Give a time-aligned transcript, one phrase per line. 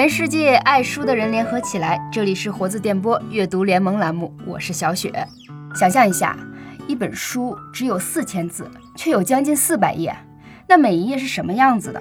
[0.00, 5.12] 全世界爱书的人联合起来，这里是活字电波阅读联盟栏目，我是小雪。
[5.74, 6.38] 想象一下，
[6.88, 8.66] 一本书只有四千字，
[8.96, 10.16] 却有将近四百页，
[10.66, 12.00] 那每一页是什么样子的？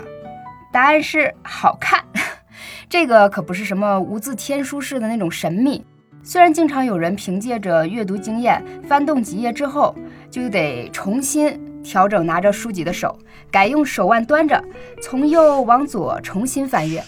[0.71, 2.01] 答案是好看。
[2.87, 5.85] 这个可不是什么无字天书式的那种神秘。
[6.23, 9.93] 虽然经常有人凭借着阅读经验，翻动几页之后
[10.31, 13.19] 就得重新调整拿着书籍的手，
[13.51, 14.63] 改用手腕端着，
[15.01, 17.03] 从右往左重新翻阅。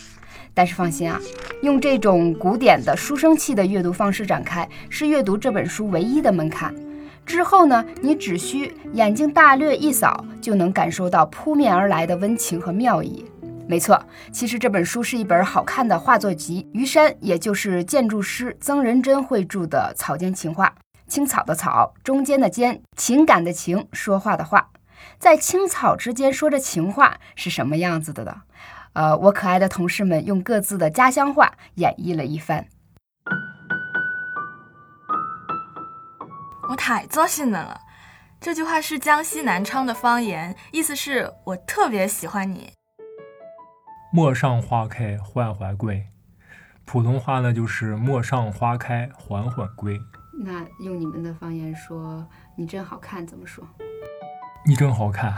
[0.61, 1.19] 但是放心啊，
[1.63, 6.71] 用这种古典的书生气的阅读方式展开，是阅读这本书唯一的门槛。
[7.25, 13.25] 之后呢，你只需眼睛大略一扫，就能感受到扑面而来的温情和妙意。
[13.67, 13.99] 没错，
[14.31, 16.69] 其实这本书是一本好看的画作集。
[16.73, 20.71] 于山，也就是建筑师曾仁真绘著的草间情话，
[21.07, 24.69] 青草的草，中间的间，情感的情，说话的话，
[25.17, 28.41] 在青草之间说着情话是什么样子的呢？
[28.93, 32.67] 呃，我可爱的同事们用各自的家乡话演绎了一番。
[36.69, 37.79] 我太糟心的了，
[38.39, 42.71] 这句话是江西南昌的方言，意思是我特别喜欢你。
[44.11, 46.05] 陌上花开缓缓归，
[46.83, 49.97] 普通话呢就是陌上花开缓缓归。
[50.43, 53.65] 那用你们的方言说“你真好看”怎么说？
[54.65, 55.33] 你真好看。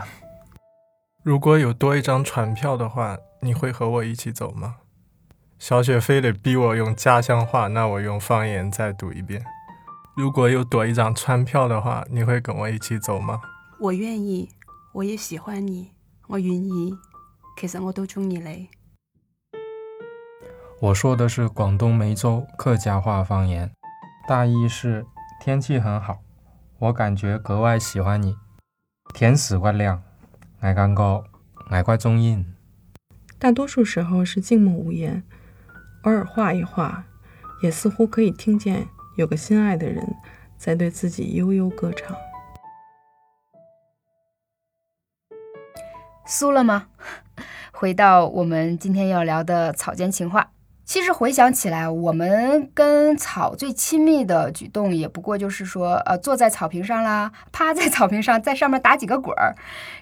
[1.23, 4.77] 如果有多一张船票的话，你会和我一起走吗？
[5.59, 9.45] 小雪非得逼我用家乡话，那我用方言再读一遍。
[10.16, 13.41] 如果有多一张船票的话，你会跟我一起走吗？
[13.80, 14.49] 我愿意，
[14.94, 15.91] 我也喜欢你，
[16.27, 16.94] 我愿意。
[17.58, 18.69] 其实我都中意你。
[20.80, 23.71] 我说的是广东梅州客家话方言，
[24.27, 25.05] 大意是
[25.39, 26.19] 天气很好，
[26.80, 28.36] 我感觉格外喜欢你。
[29.14, 30.03] 天使怪亮，
[30.59, 31.23] 爱感觉
[31.69, 32.44] 爱怪中意。
[33.44, 35.21] 大多数时候是静默无言，
[36.04, 37.04] 偶尔画一画，
[37.61, 38.87] 也似乎可以听见
[39.17, 40.15] 有个心爱的人
[40.58, 42.15] 在对自己悠悠歌唱。
[46.26, 46.87] 酥了吗？
[47.73, 50.52] 回到我们今天要聊的草间情话，
[50.86, 59.58] 其实回想起来，我们跟草最亲密的举动，也不过就是说，呃，坐在草坪上啦，趴在草坪上，在上面打几个滚儿。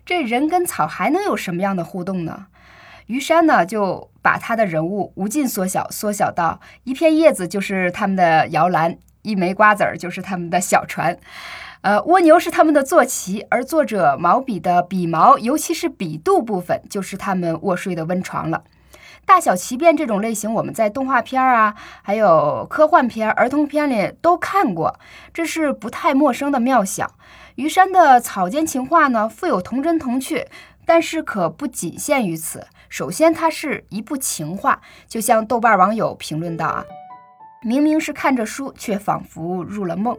[0.05, 2.45] 这人跟草还能有什么样的互动呢？
[3.11, 11.17] 于山呢，就把他的人物无尽缩小，缩小到一片叶子就是他们的摇篮，一枚瓜子儿就是他们的小船。
[11.81, 18.63] 呃，蜗牛是他们的坐骑，而作者毛笔的笔毛，尤其是笔肚部分，就是他们卧睡的温床了。
[19.25, 24.97] 大小奇变这种类型，我们在动画片啊，还有科幻片、儿童片里都看过，
[25.33, 27.11] 这是不太陌生的妙想。
[27.55, 30.47] 于山的草间情话呢，富有童真童趣，
[30.85, 32.65] 但是可不仅限于此。
[32.91, 36.85] 首先，它是一部情话，就像豆瓣网友评论道啊，
[37.63, 40.17] 明明是看着书，却仿佛入了梦。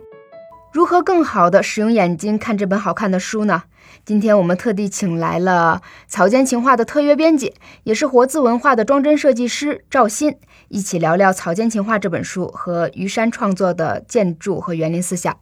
[0.73, 3.65] 如何更好的使用眼睛看这本好看的书呢？
[4.07, 10.39] 今天我们特地请来了草间情话的特约编辑，也是活字文化的装帧设计师赵鑫，
[10.69, 15.39] 一起聊聊草间情话这本书和于山创作的建筑和园林思想。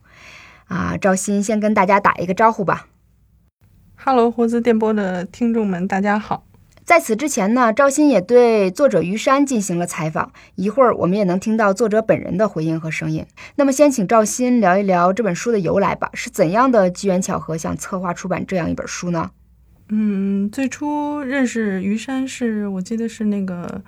[0.66, 2.88] 啊，赵鑫先跟大家打一个招呼吧。
[3.94, 6.49] Hello，活字电波的听众们，大家好。
[6.90, 10.32] 在此之前呢，赵鑫也对作者于山进行了采访。
[10.56, 13.24] 一会儿我们也能听到作者本人的回应和声音。
[13.54, 16.10] 那么，先请赵鑫聊一聊这本书的由来吧。
[16.14, 19.30] 是怎样的机缘巧合，想策划出版这样一本书呢？
[19.90, 23.80] 嗯，最初认识于山是我记得是那个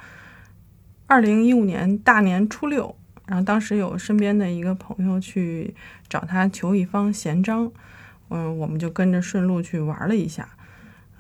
[1.09, 2.95] 二零一五年大年初六，
[3.27, 5.75] 然后当时有身边的一个朋友去
[6.09, 7.69] 找他求一方闲章，
[8.29, 10.49] 嗯，我们就跟着顺路去玩了一下。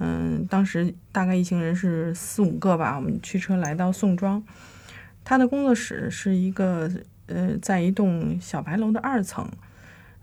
[0.04, 4.42] 嗯，当时大概一行人是四五个吧，我们驱车来到宋庄，
[5.22, 6.90] 他的工作室是一个
[7.26, 9.48] 呃，在一栋小白楼的二层，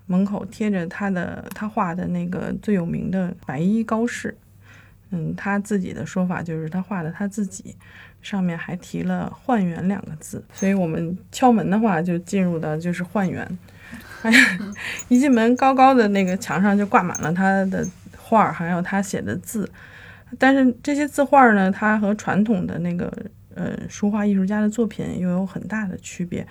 [0.06, 4.36] 门口贴着他的他画的那个最有名的白衣高士，
[5.12, 7.74] 嗯，他自己的说法就是他画的他自己，
[8.22, 13.58] 上面还提了“焕元”两个字，所以我们敲门的话就进入的就是焕元，
[14.24, 14.60] 哎呀，
[15.08, 17.88] 一进门高高的那个墙上就挂满了他的。
[18.30, 19.68] 画还有他写的字，
[20.38, 23.12] 但是这些字画呢，它和传统的那个
[23.56, 26.46] 呃书画艺术家的作品又有很大的区别，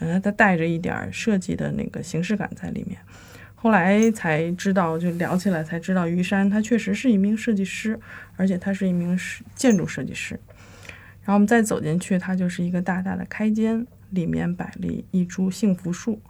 [0.00, 2.98] 嗯，它带着一点设计的那个形式感在里面。
[3.54, 7.96] 后来才知道，就聊起来才知道，于山他确实是一名设计师，
[8.36, 10.34] 而且他是一名是建筑设计师。
[11.20, 16.20] 然后我们再走进去，它就是一个大大的开间，里面摆了一株幸福树。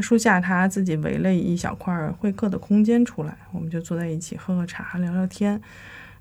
[0.00, 5.52] 树下，他自己围了一小块会客的空间出来，我们就坐在一起喝喝茶、聊聊天。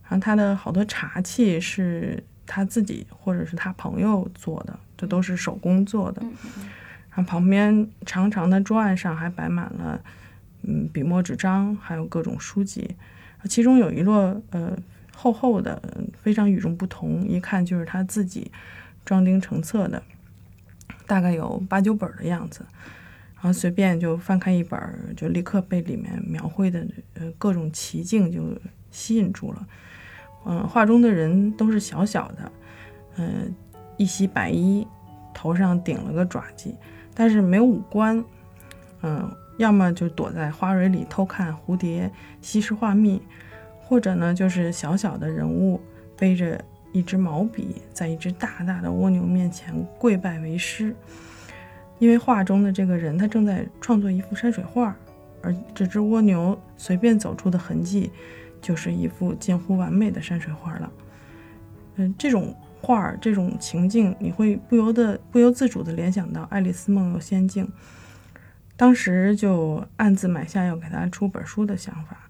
[0.10, 6.22] 然后他的好多茶器是他自己或者是他朋友做的，这都是手工做的。
[7.12, 10.00] 然后旁边长长的桌案上还摆满了，
[10.64, 12.96] 嗯，笔墨纸张，还有各种书籍，
[13.46, 14.76] 其中有一摞呃
[15.16, 15.82] 厚厚的，
[16.22, 18.52] 非常与众不同，一看就是他自己
[19.06, 20.02] 装订成册的，
[21.06, 22.66] 大概有八九本的样子。
[23.42, 24.78] 然后随便就翻开一本，
[25.16, 28.44] 就立刻被里面描绘的呃各种奇境就
[28.92, 29.68] 吸引住了。
[30.46, 32.52] 嗯，画中的人都是小小的，
[33.18, 33.56] 嗯、
[33.96, 34.86] 一袭白衣，
[35.34, 36.74] 头上顶了个爪髻，
[37.14, 38.22] 但是没有五官。
[39.02, 42.12] 嗯、要么就躲在花蕊里偷看蝴蝶
[42.42, 43.22] 吸食花蜜，
[43.80, 45.80] 或者呢就是小小的人物
[46.18, 46.62] 背着
[46.92, 50.94] 一支毛笔，在一只大大的蜗牛面前跪拜为师。
[52.00, 54.96] 因为画中的这个人他正在创作一幅山水画，
[55.42, 58.10] 而这只蜗牛随便走出的痕迹，
[58.62, 60.92] 就是一幅近乎完美的山水画了。
[61.98, 67.66] 嗯，这种画儿这种情境，你会不由得不由自主地联想到《爱丽丝梦游仙境》，
[68.78, 72.30] 当时就暗自买下要给他出本书的想法。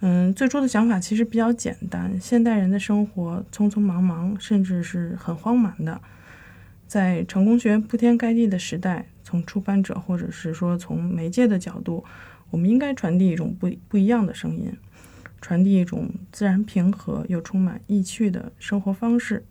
[0.00, 6.00] 嗯，最初的想法其实比较简单，现代人的生活匆匆忙忙，甚至是很荒蛮的。
[6.86, 12.04] 在成功学铺天盖地的时代，从出版者或者是说从媒介的角度，
[12.50, 14.72] 我们应该传递一种不不一样的声音，
[15.40, 19.44] 传递一种自然平和又充满意趣的生活方式。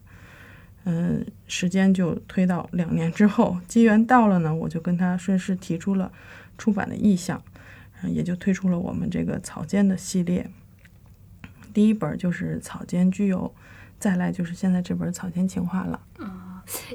[0.85, 6.11] 嗯，时间就推到两年之后，机缘到了呢，我就跟他顺势提出了
[6.57, 7.41] 出版的意向，
[8.01, 10.49] 嗯，也就推出了我们这个草间的系列。
[11.73, 13.53] 第一本就是草间居游，
[13.99, 15.99] 再来就是现在这本草间情话了。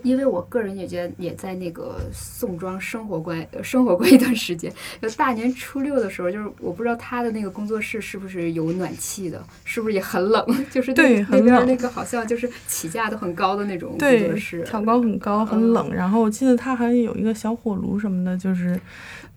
[0.03, 10.45] 因为我个人也觉得也在那个宋庄生活过呃生活过一段时间，就大年初六的时候，就是我不知道他的那个工作室是不是有暖气的，是不是也很冷？
[10.71, 15.95] 就是对那对很冷边那个好像就是起价都很高的那种工作室，，挑高很高，很嗯冷。
[15.95, 18.79] 然后我记得他还有一个小火炉什么的，就是，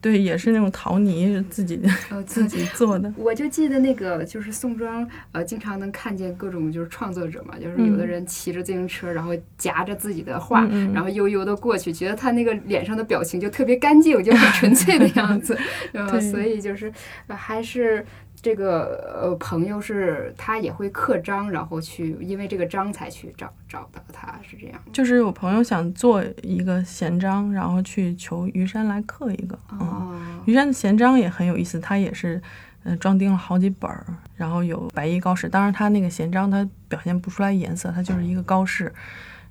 [0.03, 3.11] 对，也是那种陶泥自己呃 自己做的。
[3.17, 15.57] 我就记得那个就是宋庄，呃，经常能看见各种就是创作者嘛，就是有的嗯人骑着自行车，然后夹着自己的画，然后悠悠的过去，觉得他那个脸上的表情就特别干净，就很纯粹的样子，
[15.93, 16.91] 呃，对所以就是、
[17.27, 18.05] 呃还是。
[18.43, 24.79] 这个呃朋友是他也会刻章，然后去因为这个章才去找找到他，是这样。
[24.91, 29.57] 就是有朋友想做一个闲章，然后去求于山来刻一个。
[29.71, 32.41] 嗯，哦，于山的闲章也很有意思，他也是，
[32.83, 34.05] 呃，装订了好几本儿，
[34.35, 35.47] 然后有白衣高士。
[35.47, 38.93] 当然，他那个闲章他表现不出来颜色，他就是一个高士，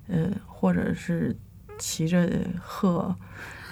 [0.07, 1.35] 呃，或者是
[1.79, 2.31] 骑着
[2.61, 3.17] 鹤。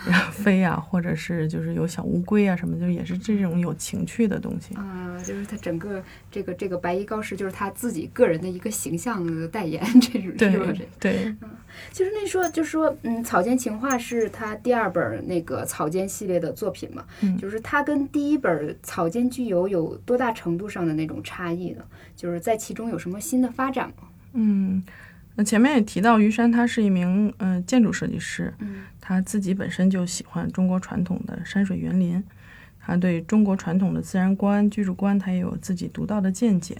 [0.06, 4.74] 然 后飞啊，或者是就是有小乌龟啊什么，就也是这种有情趣的东西。
[4.74, 10.72] 啊、就是他整个这个这个白衣高士，就是他自己个人的一个形象的代言， 这种是吧？
[10.72, 11.50] 这对嗯，
[11.92, 21.84] 就是那说，就说，嗯，《草间情话》是他第二本那个草间系列的作品嘛，嗯就是他跟第一本《草间具游》有多大程度上的那种差异呢？
[22.16, 24.08] 就是在其中有什么新的发展吗？
[24.32, 24.82] 嗯，
[25.40, 32.22] 那前面也提到，于山他是一名呃建筑设计师，嗯他自己本身就喜欢中国传统的山水园林，
[32.78, 36.76] 他对中国传统的自然观、居住观，他也有自己独到的见解。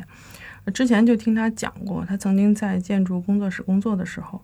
[0.67, 4.39] 呃之前就听他讲过，他曾经在建筑工作室工作的时候，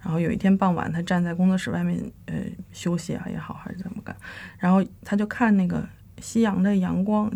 [0.00, 1.96] 然后有一天傍晚，他站在工作室外面，
[2.26, 2.34] 呃，
[2.72, 4.16] 休息啊也好，还是怎么干，
[4.58, 5.88] 然后他就看那个
[6.20, 7.30] 夕阳的阳光，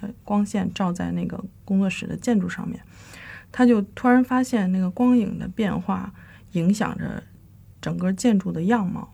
[0.00, 2.82] 呃，光线照在那个工作室的建筑上面，
[3.50, 6.12] 他就突然发现那个光影的变化
[6.52, 7.22] 影响着
[7.80, 9.12] 整个建筑的样貌。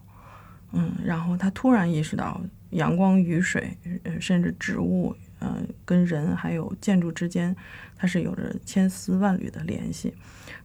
[0.73, 7.55] 嗯，然后他突然意识到，阳光、雨水，呃，甚至植物，呃，跟人还有建筑之间，
[7.95, 10.15] 它是有着千丝万缕的联系。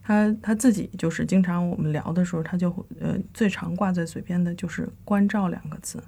[0.01, 6.01] 他他自己就是经常我们聊的时候，他就会呃最常挂在嘴边的就是“关照”两个字。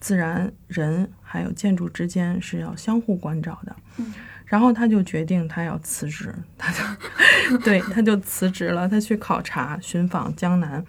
[0.00, 3.76] 自然、人还有建筑之间是要相互关照的。
[3.98, 4.14] 嗯
[4.48, 10.82] 然后他就决定他要辞职，他就对他就辞职了，他去考察寻访江南，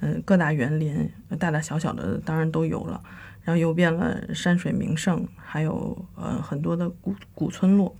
[0.00, 3.02] 呃各大园林，大大小小的当然都有了，
[3.42, 7.96] 然后游遍了山水名胜，还有呃很多的古古村落。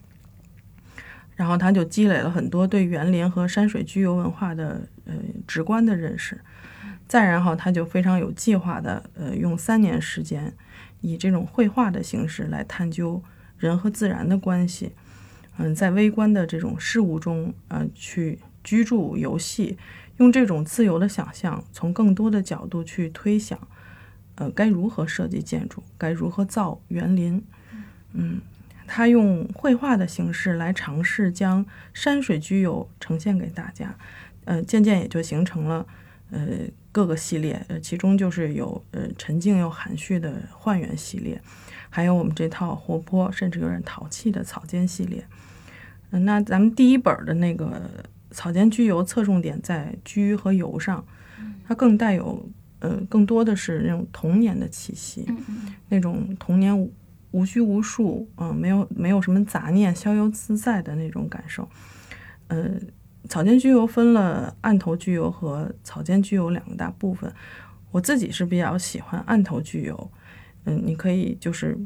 [1.35, 5.15] 然后他就积累了很多对园林和山水居游文化的呃
[5.47, 6.39] 直观的认识，
[7.09, 10.53] 再然后他就非常有计划的呃用三年时间，
[11.01, 13.25] 以这种绘画的形式来探究
[13.61, 14.91] 人和自然的关系，
[15.59, 19.77] 嗯，在微观的这种事物中，呃，去居住、游戏，
[20.17, 23.59] 用这种自由的想象，从更多的角度去推想，
[24.37, 27.45] 呃，该如何设计建筑，该如何造园林，
[28.15, 28.41] 嗯，
[28.87, 33.95] 他用绘画的形式来尝试将山水居游呈现给大家，
[34.47, 35.87] 呃，渐渐也就形成了
[36.31, 36.41] 呃
[36.93, 41.41] 各个系列，呃，其中就是有呃沉静又含蓄的幻园系列，
[41.89, 45.25] 还有我们这套活泼甚至有点淘气的草间系列。
[46.11, 47.89] 嗯、那咱们第一本的那个
[48.33, 51.05] 草间居游侧重点在居和游上，
[51.65, 52.49] 它更带有
[52.81, 55.25] 呃更多的是那种童年的气息，
[55.89, 56.93] 那种童年无
[57.31, 61.69] 无拘无束，嗯、没有没有什么杂念，逍遥自在的那种感受。
[62.49, 62.69] 呃，
[63.31, 67.33] 草间居游分了案头居游和草间居游两个大部分。
[67.93, 70.11] 我自己是比较喜欢案头居游，
[70.65, 71.79] 嗯，你可以就是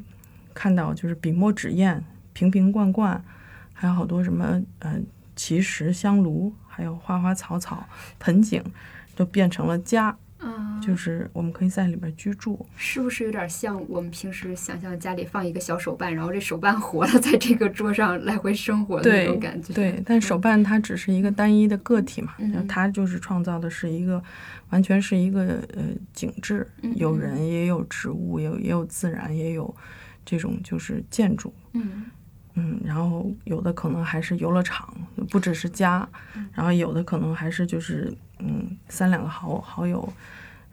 [0.55, 3.23] 看到就是笔墨纸砚、瓶瓶罐罐，
[3.75, 5.05] 还有好多什么嗯
[5.37, 7.87] 奇石香炉，还有花花草草、
[8.19, 8.65] 盆景，
[9.15, 12.67] 都变成了家，嗯，就是我们可以在里边居住。
[12.77, 19.73] 是不是有点像我们平时想象家里放一个小手办，然后这手办活了，在这个桌上来回生活的那种感觉？
[19.73, 22.35] 对，但手办它只是一个单一的个体嘛，
[22.69, 24.23] 它就是创造的是一个
[24.71, 25.83] 完全是一个呃
[26.13, 27.21] 景致，有嗯。
[27.21, 29.75] 人也有植物，也有也有自然，也有
[30.25, 32.05] 这种就是建筑，嗯。
[32.57, 34.95] 嗯，然后有的可能还是游乐场，
[35.29, 36.09] 不只是家，
[36.53, 40.07] 然后有的可能还是就是嗯三两个好好友，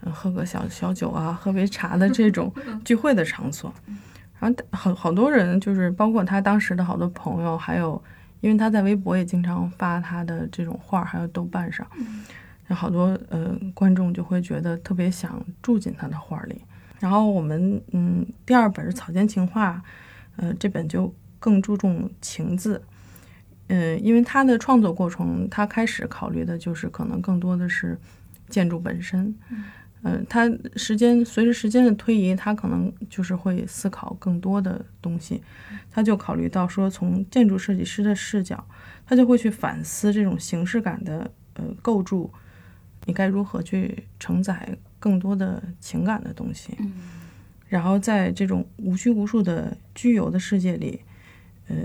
[0.03, 3.73] 嗯喝个小小酒啊，喝杯茶的 这种聚会的场所。
[4.39, 8.01] 然后好好多人就是包括他当时的好多朋友，还有
[8.41, 11.87] 因为他在微博也经常发他的这种画儿，还有豆瓣上，
[12.65, 16.59] 然后好多呃观众就会觉得特别想住进他的画儿里。
[16.99, 19.81] 然后我们嗯第二本是草间情话，
[20.37, 22.81] 呃这本就更注重情字，
[23.71, 27.97] 呃因为他的创作过程，他开始考虑的就是可能更多的是
[28.49, 29.33] 建筑本身，
[30.03, 35.41] 嗯他时间随着时间的推移，他可能就是会思考更多的东西，
[35.89, 38.61] 他就考虑到说从建筑设计师的视角，
[39.05, 42.29] 他就会去反思这种形式感的呃构筑，
[43.05, 46.75] 你该如何去承载更多的情感的东西。
[46.79, 46.91] 嗯
[47.71, 50.99] 然后在这种无拘无束的居游的世界里，
[51.69, 51.75] 呃，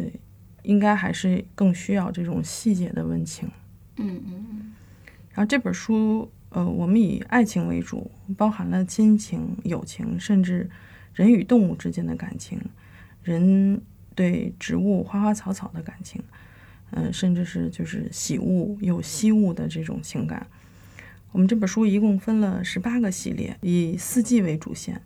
[0.67, 3.49] 应该还是更需要这种细节的温情。
[3.97, 4.73] 嗯嗯嗯
[5.31, 10.69] 然后这本书，呃，我们以爱情为主，包含了亲情、友情，甚至
[11.15, 12.61] 人与动物之间的感情，
[13.23, 13.81] 人
[14.15, 16.21] 对植物、花花草草的感情，
[16.91, 20.47] 嗯、甚至是就是喜物又惜物的这种情感。
[21.31, 25.01] 我们这本书一共分了十八个系列，以四季为主线，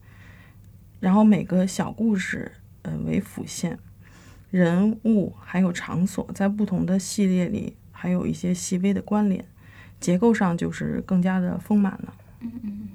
[1.00, 2.52] 然后每个小故事
[2.82, 3.78] 呃为辅线，
[4.50, 9.44] 人物还有场所在不同的系列里还有一些细微的关联，
[10.00, 12.14] 结构上就是更加的丰满了。
[12.40, 12.88] 嗯嗯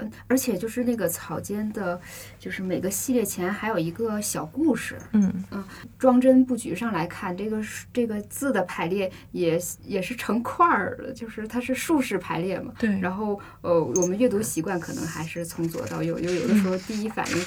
[0.00, 2.00] 嗯，而且就是那个草间的，
[2.38, 5.64] 就是每个系列前还有一个小故事，嗯嗯，
[5.98, 7.60] 装帧布局上来看，这个
[7.92, 12.72] 这个字的排列也也是成块儿的，就是它是竖式排列嘛。
[12.78, 17.44] 对，然后呃，我们阅读习惯可能还是从左到右，有有的时候第一反应。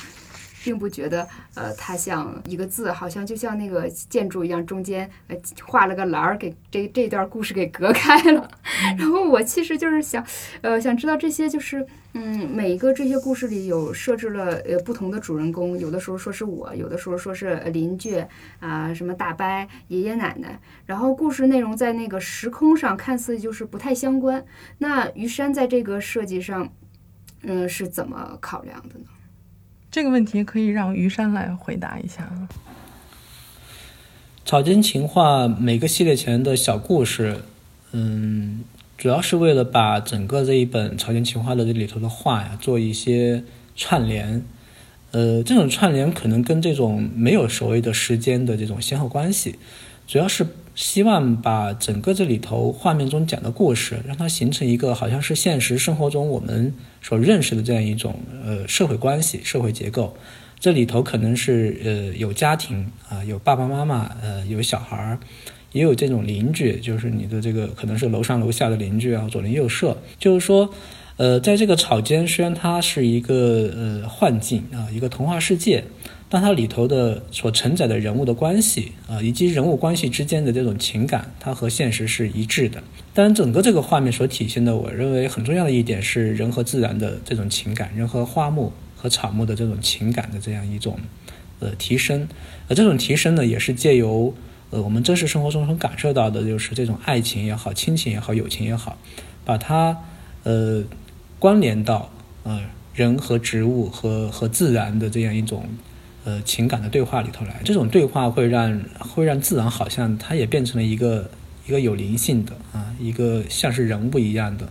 [0.64, 8.50] 并不觉得，呃，它像一个字，好像就像那个建筑一样，中间呃画了个栏儿，给这这段故事给隔开了。
[8.98, 10.26] 然后我其实就是想，
[10.62, 18.24] 呃，想知道这些就是，嗯，每一个这些故事里有设置了呃不同的主人公，有的时候说是我，有的时候说是呃邻居
[18.60, 19.46] 啊、什么大伯、
[19.88, 24.44] 爷爷奶奶，然后故事内容在那个时空上看似就是不太相关。
[24.78, 26.72] 那于山在这个设计上，
[27.44, 29.06] 嗯，是怎么考量的呢？
[29.92, 32.32] 这个问题可以让于山来回答一下。
[34.46, 37.42] 草间情话每个系列前的小故事，
[37.92, 38.64] 嗯，
[38.98, 43.44] 主要是为了把整个这一本草间情话的这里头的话呀做一些
[43.76, 44.44] 串联。
[45.12, 49.60] 呃，这种串联可能跟这种没有所谓的时间的这种先后关系，
[50.12, 60.14] 主要是希望把整个这里头画面中讲的故事，让它形成一个好像是现实生活中我们所认识的这样一种呃社会关系、社会结构。
[60.60, 65.18] 这里头可能是呃有家庭啊、有爸爸妈妈，呃有小孩儿，
[65.72, 69.98] 也有这种邻居，就是你的这个可能是楼上楼下的邻居啊，左邻右舍。
[70.20, 70.70] 就是说，
[71.16, 75.86] 呃，在这个草间，虽然它是一个呃幻境啊、一个童话世界，
[76.34, 82.82] 但它里头的所承载的人物的关系啊、以及人物关系之间的这种情感，它和现实是一致的。
[83.14, 90.98] 当然，整个这个画面所体现的，我认为很重要的一点是人和自然的这种情感，人和花木和草木的这种情感的这样一种
[91.60, 92.26] 呃提升。
[92.70, 94.34] 而这种提升呢，也是借由
[94.70, 98.98] 呃我们真实生活中所感受到的，就是这种爱情也好、亲情也好、友情也好，
[99.44, 99.98] 把它
[100.44, 100.82] 呃
[101.40, 102.10] 关联到
[102.44, 102.62] 呃
[102.94, 105.66] 人和植物和和自然的这样一种
[106.24, 107.62] 呃情感的对话里头来。
[107.64, 111.30] 这种对话会让会让自然好像它也变成了一个
[111.68, 114.70] 一个有灵性的啊，一个像是人物一样的，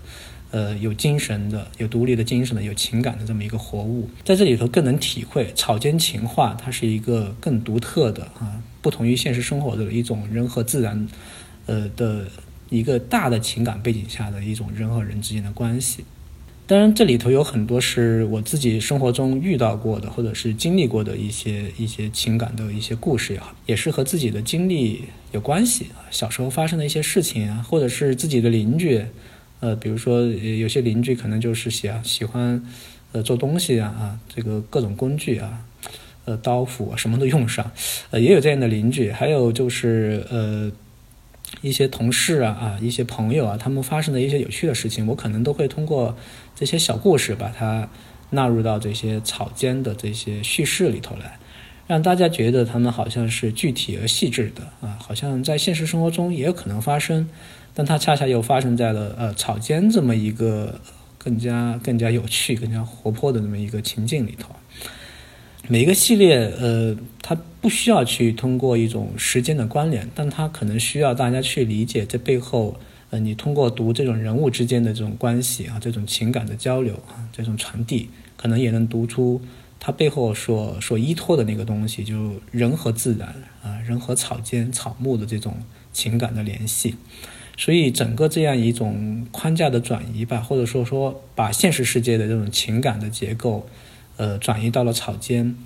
[0.51, 11.09] 呃，有精神的、有独立的精神的、有情感的这么一个活物，在这里头更能体会草间情话，它是一个更独特的啊，不同于现实生活的一种人和自然，
[11.67, 12.27] 呃的
[12.69, 16.05] 一个大的情感背景下的一种人和人之间的关系。
[16.71, 25.87] 当然，这里头有很多是我自己生活中遇到过的，或者是经历过的一些一些情感的一些故事也好，也是和自己的经历有关系。
[26.13, 29.05] 小时候发生的一些事情啊，或者是自己的邻居，
[29.59, 32.65] 呃，比如说有些邻居可能就是喜喜欢
[33.11, 35.65] 呃做东西啊啊，这个各种工具啊，
[36.25, 37.69] 呃刀斧啊什么都用上，
[38.13, 39.11] 呃也有这样的邻居。
[39.11, 40.71] 还有就是呃。
[41.63, 46.17] 一些同事啊啊，一些朋友啊，他们发生的一些有趣的事情，我可能都会通过
[46.61, 47.89] 这些小故事把它
[48.29, 51.39] 纳入到这些草间的这些叙事里头来，
[51.87, 57.31] 让大家觉得他们好像是具体而细致的啊，好像在现实生活中也有可能发生，
[57.73, 60.79] 但它恰恰又发生在了呃草间这么一个
[61.17, 64.55] 更加更加有趣、更加活泼的那么一个情境里头。
[65.67, 72.79] 每一个系列，呃，它不需要去通过一种时间的关联，但它可能需要大家去理解这背后，
[73.11, 79.41] 呃，你通过读这种人物之间的这种关系啊，这种情感的交流啊，这种传递，可能也能读出
[79.79, 85.55] 它背后所所依托的那个东西，就人和自然啊，人和草间草木的这种
[85.93, 86.95] 情感的联系。
[87.57, 93.67] 所以，整个这样一种框架的转移吧，或者说说把现实世界的这种情感的结构。
[94.17, 95.57] 呃，转移到了草间，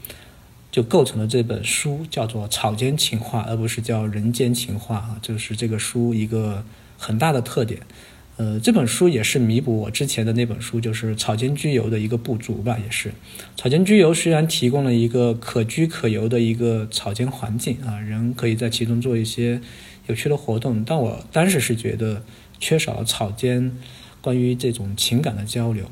[0.70, 5.18] 就构成了这本书，叫做《草间情话》，而不是叫《人间情话》啊。
[5.20, 6.64] 就是这个书一个
[7.04, 7.80] 很大的特点。
[8.36, 12.78] 呃，这本书也是弥补我之前的那本书，就是《草间居游》的一个不足吧。
[12.82, 13.10] 也是，
[13.56, 19.60] 《草间居游》虽然提供了一个可居可游的一个草间环境啊，人可以在其中做一些
[20.08, 22.24] 有趣的活动，但我当时是觉得
[22.58, 23.70] 缺少了草间
[24.20, 25.88] 关于这种情感的交流。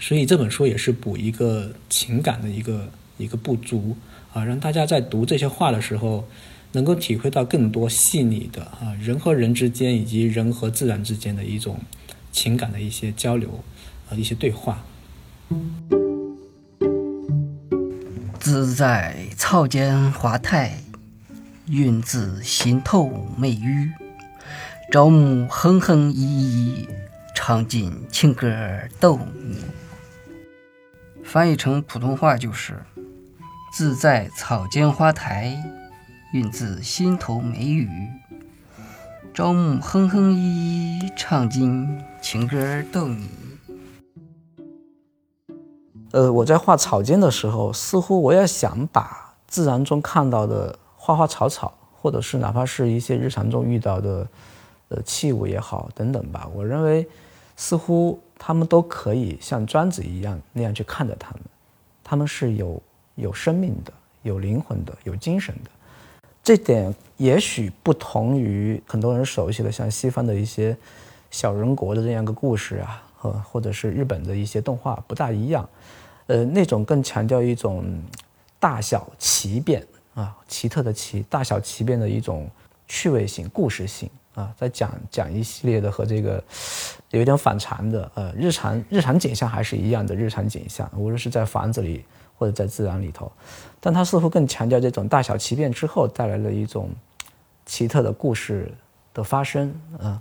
[0.00, 3.96] 所以这本书也是补一个情感的一个一个不足
[4.32, 6.26] 啊，让大家在读这些话的时候，
[6.74, 11.78] 能够体会到更多细腻的啊人和人之间以及人和自然之间的一种
[12.32, 13.62] 情感的一些交流
[14.10, 14.84] 啊一些对话。
[18.40, 20.80] 自在草间花台，
[21.66, 23.90] 云自心头美语，
[24.92, 26.88] 朝暮哼哼依依，
[27.34, 28.48] 唱尽情歌
[28.98, 29.58] 逗你。
[31.22, 32.82] 翻译成普通话就是
[33.72, 35.56] ：“自在草间花台，
[36.34, 37.88] 韵自心头美语。
[39.32, 43.28] 朝暮哼哼依依，唱尽情歌逗你。”
[46.10, 54.26] 呃，我在画草间的时候，似乎我也想把自然中看到的花花草草，或者是哪怕是一些日常中遇到的
[54.88, 57.08] 呃器物也好等等吧，我认为
[57.56, 58.18] 似乎。
[58.36, 61.40] 他们都可以像庄子一样那样去看待他们，
[62.02, 62.82] 他们是有
[63.14, 63.92] 有生命的、
[64.22, 65.70] 有灵魂的、有精神的。
[66.44, 70.76] 这点也许不同于很多人熟悉的像西方的一些
[71.30, 75.66] 小人国的这样一个故事啊，和或者是日本的一些动画不大一样。
[76.26, 77.84] 呃，那种更强调一种
[78.60, 82.46] 大小奇变啊，奇特的奇，大小奇变的一种
[82.86, 84.10] 趣味性、故事性。
[84.34, 86.42] 啊，在讲讲一系列的和这个
[87.18, 92.04] 有点反常的，呃，日常日常景象还是一样的日常景象，无论是在房子里
[92.36, 93.30] 或者在自然里头，
[93.80, 96.90] 但它似乎更强调这种大小奇变之后带来的一种
[97.64, 98.72] 奇特的故事
[99.12, 100.20] 的发生啊。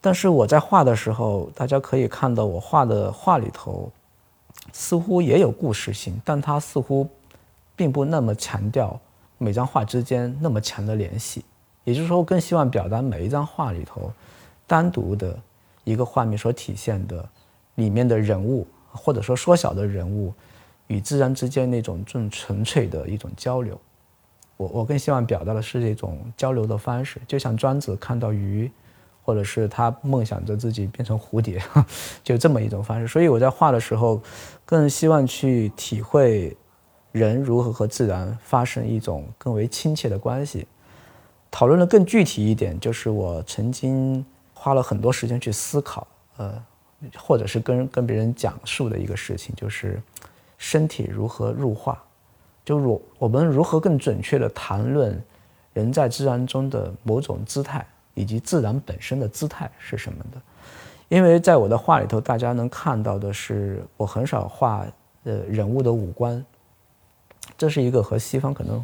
[0.00, 3.90] 但是我在画的时候，大家可以看到我画的画里头
[4.72, 7.08] 似乎也有故事性，但它似乎
[7.74, 9.00] 并不那么强调
[9.38, 11.42] 每张画之间那么强的联系。
[11.84, 14.12] 也就是说，我更希望表达每一张画里头，
[14.66, 15.38] 单独的
[15.84, 17.28] 一个画面所体现的
[17.76, 20.32] 里面的人物，或者说缩小的人物
[20.86, 23.78] 与自然之间那种更纯粹的一种交流。
[24.56, 28.70] 我我更希望表达的是这种交流的方式，就像庄子看到鱼，
[29.22, 31.60] 或者是他梦想着自己变成蝴蝶，
[32.22, 33.08] 就这么一种方式。
[33.08, 34.22] 所以我在画的时候，
[34.64, 36.56] 更希望去体会
[37.10, 40.66] 人如何和自然发生一种更为亲切的关系。
[41.50, 44.24] 讨论的更具体一点，就是我曾经
[44.64, 46.06] 花了很多时间去思考，
[46.38, 46.64] 呃，
[47.18, 50.00] 或者是跟跟别人讲述的一个事情，就是
[50.56, 52.02] 身体如何入画，
[52.64, 55.22] 就如我们如何更准确的谈论
[55.74, 60.40] 人在自然中的某种姿态，以及自然本身的姿态是什么的。
[61.10, 64.86] 因为在我的画里头，大家能看到的是，我很少画
[65.24, 66.42] 呃人物的五官，
[67.58, 68.82] 这是一个和西方可能。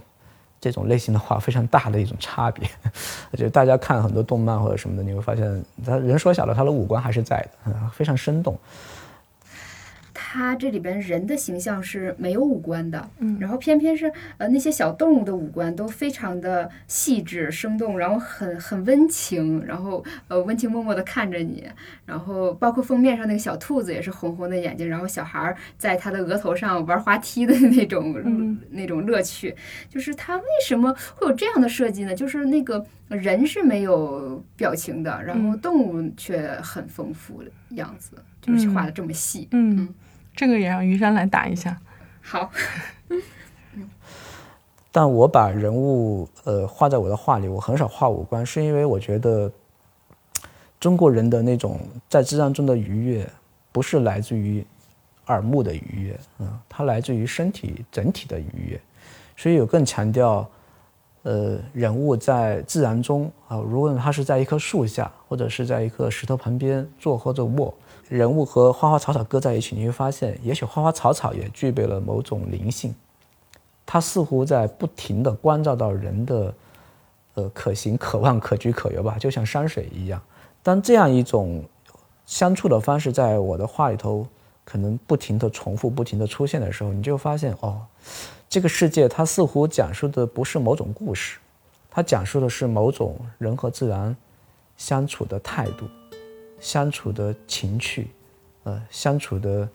[0.61, 2.68] 这种类型的话非常大的一种差别。
[3.38, 8.59] 就大家看很多动漫或者什么的，你会发现他人缩小了，他的五官还是在的，非常生动。
[10.33, 21.69] 他这里边人的形象是没有五官的，嗯，然后偏偏是呃那些小动物的五官都非常的细致生动，然后很很温情，然后呃温情脉脉的看着你，
[22.07, 28.14] 然后包括封面上那个小兔子也是红红的眼睛，然后小孩在他的额头上玩滑梯的那种、
[28.71, 29.53] 那种乐趣，
[29.88, 32.14] 就是他为什么会有这样的设计呢？
[32.14, 39.93] 就是那个人是没有表情的，然后动物却很丰富的样子，就是画的这么细，嗯。
[40.40, 41.79] 这个也让于山来打一下。
[42.22, 42.50] 好，
[44.90, 49.53] 但我把人物呃画在我的画里，我很少画五官，是因为我觉得
[50.81, 53.29] 中国人的那种在自然中的愉悦，
[53.70, 54.64] 不是来自于
[55.26, 58.81] 耳目的愉悦，嗯，它来自于身体整体的愉悦，
[59.37, 60.48] 所以有更强调，
[61.22, 67.74] 呃，人物在自然中啊，如果他是在一棵树下，或者是在一个石头旁边坐或者卧。
[68.11, 72.92] 人物和花花草草搁在一起，你会发现，也许花花草草也具备了某种灵性，
[73.87, 76.53] 它似乎在不停地关照到人的，
[77.35, 80.20] 呃，可行、可望、可居、可游吧，就像山水一样。
[80.61, 81.64] 当这样一种
[82.27, 84.27] 相处的方式在我的画里头
[84.64, 87.81] 可能不停地重复、不停地出现的时候，你就发现，哦，
[88.49, 91.38] 这个世界它似乎讲述的不是某种故事，
[91.88, 94.16] 它讲述的是某种人和自然
[94.77, 95.87] 相处的态度。
[96.61, 98.09] 相处的情趣，
[98.64, 99.68] 呃，相处的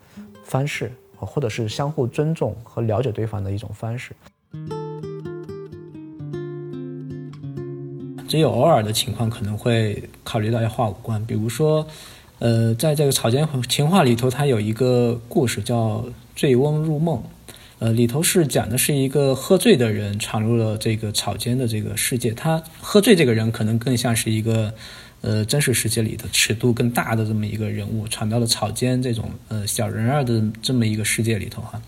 [0.44, 4.14] 方式，或者是相互尊重和了解对方的一种方式。
[8.28, 11.86] 只有偶尔的情况可能会考虑到要画五官，比如说，
[12.40, 16.00] 呃，在这个草间情话里头，它有一个故事叫
[16.36, 17.18] 《醉翁入梦》，
[17.80, 24.74] 呃，里头是讲的是一个喝醉的人闯入了这个草间的这个世界，他喝醉这个人可能更像是一个。
[25.22, 31.82] 呃，真实世界里的尺度更大的这么一个人物，闯到了草间这种呃小人儿的这么一个世界里头哈，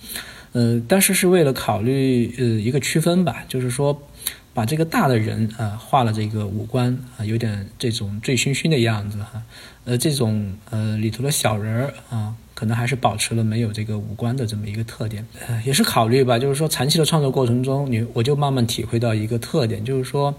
[0.54, 4.02] 呃，但是是为了考虑呃一个区分吧，就是说
[4.56, 9.44] 把这个大的人啊画了这个五官啊，有点这种醉醺醺的样子哈，
[9.86, 20.34] 呃，这种呃里头的小人儿啊，可能还是保持了没有这个五官的这么一个特点，呃也是考虑吧，就是说长期的创作过程中，你我就慢慢体会到一个特点，就是说。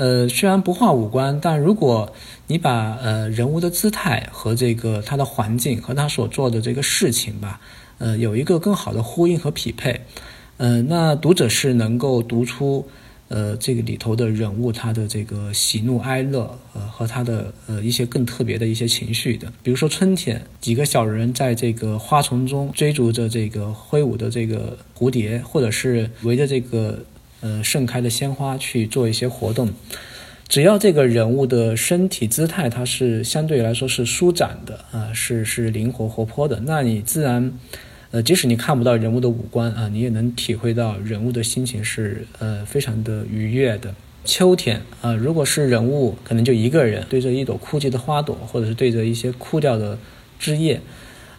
[0.00, 2.12] 呃，虽然不画五官，但如果
[2.46, 7.60] 你把呃人物的姿态和这个他的环境和他所做的这个事情吧，
[7.98, 10.00] 呃，有一个更好的呼应和匹配，
[10.58, 12.86] 呃，那读者是能够读出
[13.28, 19.52] 呃这个里头的人物他的这个喜怒哀乐，呃和他的呃一些更特别的一些情绪的。
[19.62, 27.04] 比如说春天，几个小人在这个花丛中追逐着这个挥舞的这个蝴蝶，或者是围着这个。
[27.40, 29.72] 呃，盛开的鲜花去做一些活动，
[30.48, 37.52] 只要这个人物的身体姿态它是相对来说是舒展的啊，是是灵活活泼的，那你自然，
[38.10, 43.94] 呃，即使你看不到人物的五官啊，你也能体会到人物的心情是呃非常的愉悦的。
[44.24, 49.98] 秋天啊，如果是人物，可能就一个人对着一朵枯寂的花朵，或者是对着一些枯掉的
[50.38, 50.80] 枝叶。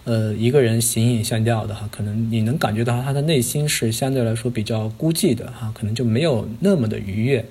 [0.05, 7.45] 呃，一个人形影相吊的哈，可能你能感觉到他的内心是相对来说比较孤寂的哈，可能就没有那么的愉悦。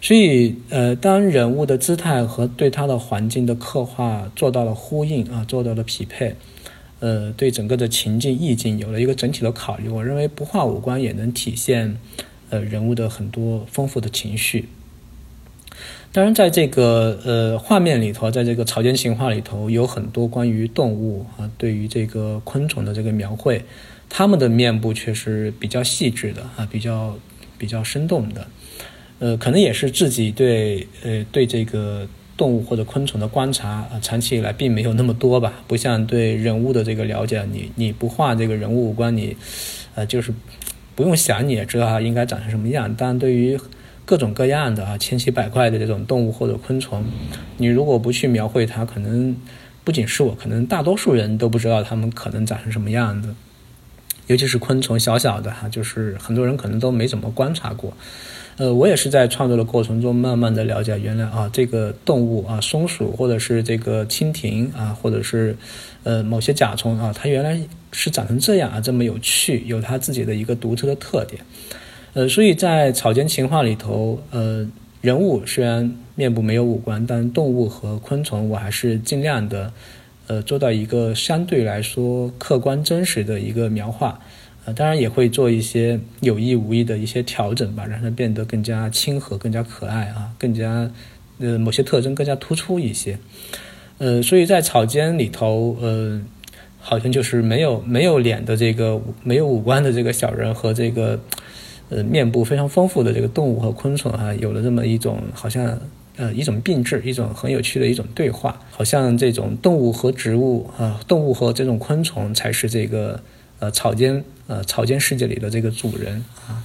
[0.00, 6.36] 所以，呃，当人物的姿态和对他的环境的刻画做到了呼应啊，做到了匹配，
[7.00, 11.96] 呃，对整个的情境意境有了一个整体的考虑，我认为不画五官也能体现
[12.50, 14.68] 呃人物的很多丰富的情绪。
[16.10, 23.62] 当然，在这个呃画面里头，在这个草间情话里头，有很多关于动物啊，对于这个昆虫的这个描绘，
[24.08, 27.18] 它们的面部却是比较细致的啊，比较
[27.58, 28.48] 比较生动的。
[29.18, 39.36] 呃，可能也是自己对呃对这个动物或者昆虫的观察啊，长期以来并没有那么多吧，不像对人物的这个了解，你你不画这个人物五官，你
[39.96, 40.32] 呃就是
[40.94, 42.94] 不用想你也知道它应该长成什么样。
[42.96, 43.58] 但对于
[44.04, 47.04] 各种各样的啊，千奇百怪的这种动物或者昆虫，
[47.58, 49.36] 你如果不去描绘它，可能
[49.82, 53.34] 不仅是我，可能大多数人都不知道它们可能长成什么样子。
[54.28, 57.92] 尤其是昆虫，小小的哈，就是很多人可能都没怎么观察过。
[58.58, 65.56] 呃，我也是在创作的过程中，慢慢的了解，原来啊，这个动物啊，松鼠或者是这个蜻蜓啊，或者是
[66.02, 67.56] 呃某些甲虫啊，它原来
[67.92, 71.40] 是长成这样啊，这么有趣，有它自己的一个独特的特点。
[72.14, 74.68] 呃，所以在草间情话里头，呃，
[75.02, 79.72] 人物虽然面部没有五官，但动物和昆虫我还是尽量的，
[80.26, 84.18] 呃，做到一个相对来说客观真实的一个描画，
[84.72, 90.90] 当然也会做一些有意无意的一些调整吧，让它变得更加亲和、更加可爱啊，更加
[91.38, 93.18] 呃某些特征更加突出一些。
[93.98, 96.20] 呃，所以在草间里头，呃，
[96.78, 101.18] 好像就是没有没有脸的这个没有五官的这个小人和这个
[101.88, 105.78] 呃面部非常丰富的这个动物和昆虫啊，有了这么一种好像
[106.16, 113.20] 呃一种并置，一种很有趣的一种对话，好像这种动物和植物啊，动物和这种昆虫才是这个
[113.58, 116.62] 呃草间呃草间世界里的这个主人啊。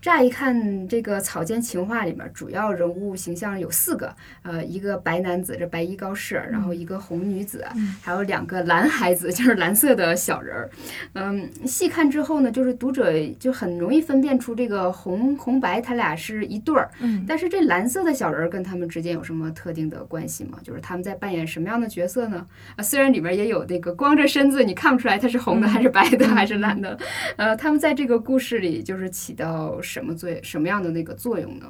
[0.00, 7.62] 乍一看，这个草间情话里面主要人物形象有四个，呃，一个白男子，这白衣高士，然后一个红女子，
[8.00, 10.70] 还有两个蓝孩子，就是蓝色的小人儿。
[11.12, 16.90] 嗯，细看之后呢，就是读者就很容易分辨出这个红红白他俩是一对儿。
[17.00, 20.58] 嗯，但是这蓝色的小人儿跟他们之间有什么特定的关系吗？
[20.64, 22.46] 就是他们在扮演什么样的角色呢？
[22.74, 26.98] 啊，虽然里面也有那个光着身子，你看不出来他是红的还是白的还是蓝的。
[27.36, 29.78] 呃，他们在这个故事里就是起到。
[29.90, 31.66] 什么作什么样的那个作用呢？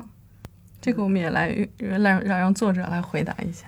[0.78, 3.64] 这个我们也来让让让作者来回答一下。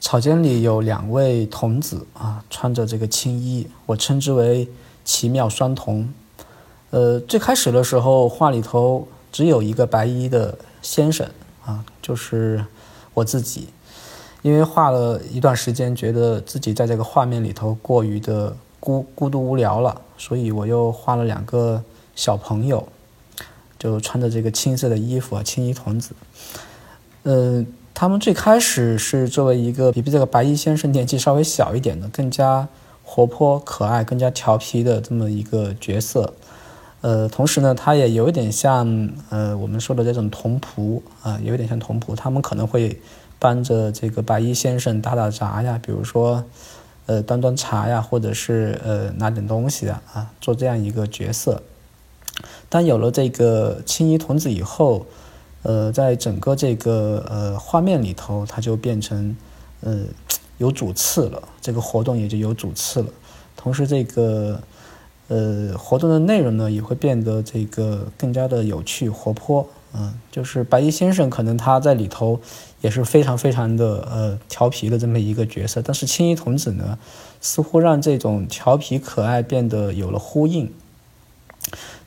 [0.00, 4.68] 草间里有两位童子啊，穿着这个青衣，我称之为
[5.04, 6.12] 奇妙双瞳。
[6.90, 11.24] 呃，最开始的时候画里头只有一个白衣的先生
[11.64, 12.64] 啊，就是
[13.14, 13.68] 我自己，
[14.42, 21.80] 因为画了一段时间，觉得自己在这个画面里头过于的孤孤独无聊了，所以我又画了两个
[22.16, 22.88] 小朋友。
[23.82, 26.14] 就穿着这个青色的衣服啊，青衣童子。
[27.24, 32.68] 呃，他们最开始是作为一个比比这个白衣先生年纪稍微小一点的，更加
[33.02, 36.32] 活泼可爱、更加调皮的这么一个角色。
[37.00, 42.14] 呃，同时呢，他也有一点像呃我们说的这种童仆啊，有一点像童仆。
[42.14, 43.00] 他们可能会
[43.40, 46.44] 帮着这个白衣先生打打杂呀，比如说
[47.06, 51.60] 呃端端茶呀，或者是呃拿点东西啊啊，做这样一个角色。
[52.68, 55.06] 当有了这个青衣童子以后，
[55.62, 59.36] 呃，在整个这个呃画面里头，它就变成
[59.80, 60.00] 呃
[60.58, 63.08] 有主次了，这个活动也就有主次了。
[63.56, 64.60] 同时，这个
[65.28, 69.66] 呃活动的内容呢，也会变得这个更加的有趣活泼。
[69.94, 72.40] 嗯，就是白衣先生可能他在里头
[72.80, 76.98] 也是非常非常的呃调皮的这么一个角色，但是青衣童子呢，
[77.42, 80.72] 似乎让这种调皮可爱变得有了呼应。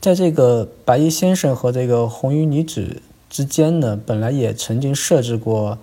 [0.01, 5.79] 在这个白衣先生和这个红衣女子之间呢，本来也曾经设置过，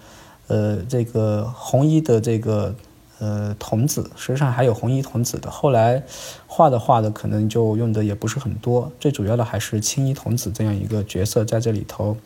[0.47, 2.73] 呃，这个红衣的这个
[3.19, 5.51] 呃童子，实际上还有红衣童子的。
[5.51, 6.03] 后来
[6.47, 12.17] 画的画的可能就用的也不是很多，最主要的还是青衣童子这样一个角色在这里头，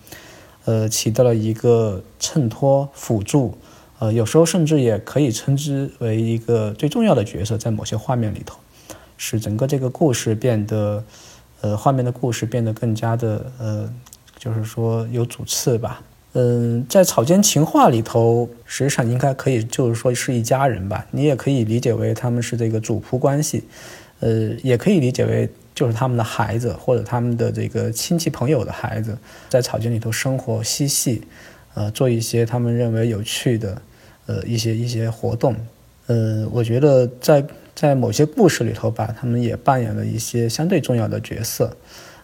[0.66, 3.56] 呃，起到了一个衬托、辅助，
[4.00, 8.58] 呃，有时候甚至也可以称之为一个最重要的角色，在某些画面里头，
[9.16, 11.02] 使整个这个故事变得。
[11.62, 13.92] 呃，画面的故事变得更加的呃，
[14.38, 16.02] 就是说有主次吧。
[16.34, 21.06] 嗯，在草间情话里头，实际上应该可以就是说是一家人吧。
[21.10, 23.64] 你也可以理解为他们是这个主仆关系，
[24.20, 29.16] 呃，也可以理解为就是他们的孩子或者他们的这个亲戚朋友的孩子，
[29.48, 31.22] 在草间里头生活嬉戏，
[31.72, 33.80] 呃，做一些他们认为有趣的
[34.26, 35.56] 呃一些一些活动。
[36.06, 37.42] 呃，我觉得在。
[37.76, 41.76] 在某些故事里头吧，他们也扮演了一些相对重要的角色，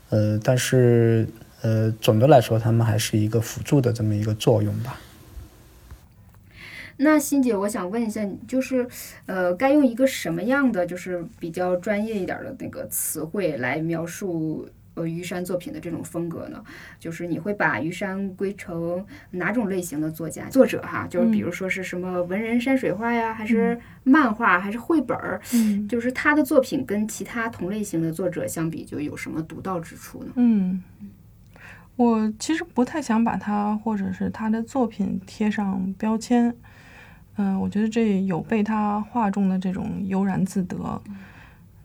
[0.08, 1.28] 呃，但是
[1.60, 4.98] 呃，总的来说，他们还是一个辅助的这么一个作用吧。
[6.96, 8.88] 那欣姐，我想问一下，就是
[9.26, 14.66] 呃，该用一个什么样的，就是比较专业一点的那个词汇来描述？
[14.94, 16.62] 呃，虞山作品的这种风格呢，
[16.98, 21.06] 就是你会把虞山归成哪种类型的作家、作者哈？
[21.08, 25.40] 就是比如说是什么文人山水画呀，还是漫画，还是绘本儿？
[25.54, 30.32] 嗯，就是他的作品跟其他同类型的作者相比，就有什么独到之处呢？
[30.36, 30.82] 嗯，
[31.96, 36.54] 我其实不太想把他或者是他的作品贴上标签。
[37.38, 41.02] 嗯，我觉得这有被他画中的这种悠然自得。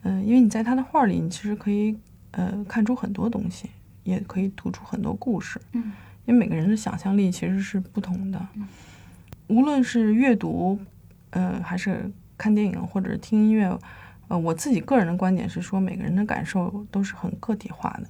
[0.04, 1.98] 嗯，因为你在他的画里，你其实可以。
[2.38, 3.68] 呃，看出很多东西，
[4.04, 5.60] 也可以读出很多故事。
[5.72, 5.92] 嗯，
[6.26, 8.48] 因为每个人的想象力其实是不同的。
[9.48, 10.80] 无论是阅读，
[11.32, 13.76] 呃，还是看电影或者是听音乐，
[14.28, 18.08] 呃，我自己个人的观点是说，每个人的感受都是很个体化的，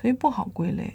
[0.00, 0.94] 所以不好归类。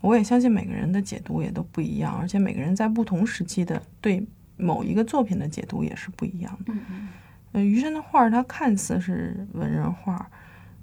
[0.00, 4.24] 我也相信每个人的解读也都不一样，而且每个人在不同时期的对
[4.56, 6.72] 某一个作品的解读也是不一样的。
[6.72, 7.08] 嗯嗯。
[7.50, 10.30] 呃，余生的画，它看似是文人画。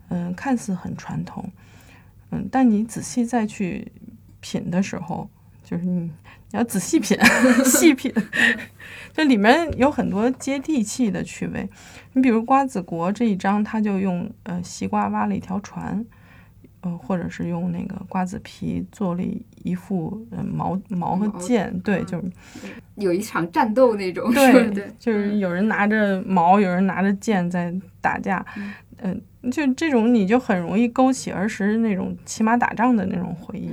[0.09, 1.49] 嗯，看似很传统，
[2.31, 3.91] 嗯，但你仔细再去
[4.39, 5.29] 品的时候，
[5.63, 6.11] 就是你你
[6.51, 7.17] 要仔细品、
[7.65, 8.13] 细品。
[9.13, 11.67] 这里面有很多接地气的趣味。
[12.13, 16.05] 你比如瓜子国这一章，他就用呃西瓜挖了一条船，
[16.81, 19.23] 呃，或者是用那个瓜子皮做了
[19.63, 22.31] 一副呃矛矛和剑，对，就是。
[22.95, 28.45] 有一场战斗那种，对对，就是有人拿着矛，有人拿着剑在打架，
[29.01, 33.69] 嗯、就这种你就很容易勾起儿时那种骑马打仗的那种回忆。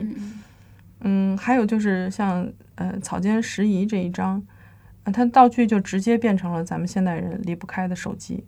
[1.01, 4.43] 嗯，还有就是像呃草间拾遗这一章，
[5.05, 8.45] 啊，它道具就直接变成了咱们现代人离不开的手机，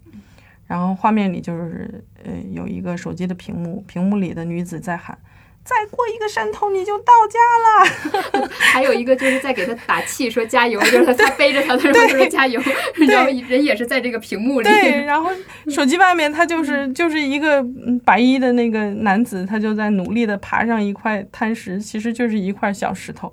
[0.66, 5.18] 然后画面里就是呃有一个手机的屏幕，屏幕里的女子在喊。
[5.64, 8.48] 再过一个山头你就到家了。
[8.60, 12.60] 还有一个就是在给他打气，说加油，就是他他背着他的时候说加油，
[13.08, 14.68] 然后人也是在这个屏幕里。
[14.68, 15.30] 对，然后
[15.68, 23.32] 手机外面他就是就是一个嗯白衣的那个男子，他就在努力的爬上一块滩石，其实就是一块小石头，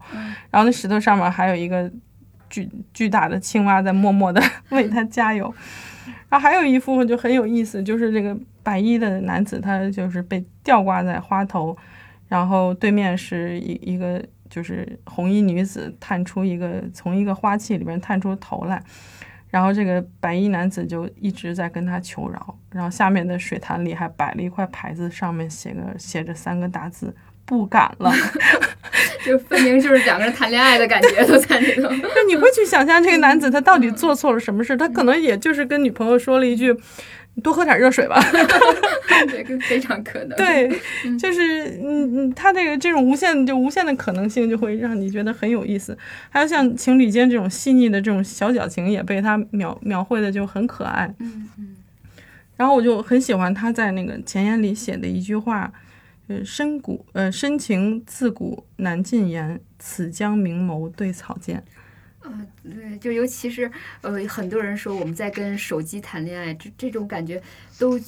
[0.49, 1.91] 然后那石头上面还有一个
[2.49, 5.53] 巨巨大的青蛙在默默的为他加油。
[6.29, 11.77] 然后还有一幅就很有意思，就是这个白衣的男子，他就是被吊挂在花头。
[12.31, 18.81] 然后对面是一一个就是红衣女子探出一个从一个花器里边探出头来，
[19.49, 27.13] 然后这个白衣男子就一直在跟他求饶，然后下面的水潭里还摆了一块牌子，上面写个写着三个大字
[27.43, 28.09] “不敢了”
[29.25, 31.89] 就分明就是两个人谈恋爱的感觉都在里头。
[32.15, 34.77] 那你会去想象这个男子他到底做错了什么事？
[34.77, 36.73] 他可能也就是跟女朋友说了一句。
[37.41, 38.19] 多喝点热水吧，
[39.29, 40.37] 这个非常可能。
[40.37, 40.69] 对，
[41.17, 45.97] 就是嗯嗯，他这个这种无限就无限的可能性，就会让你觉得很有意思。
[46.29, 51.13] 还有像情侣间这种细腻的这种小矫情，也被他描描绘的就很可爱。
[51.19, 51.75] 嗯嗯。
[52.57, 55.71] 然后我就很喜欢他在那个前言里写的一句话，
[56.27, 61.63] 呃，深谷呃深情自古难尽言，此将明眸对草间。
[62.23, 67.41] 嗯，对，就尤其是呃，很多人说我们在跟手机谈恋爱，这这种感觉
[67.79, 67.99] 都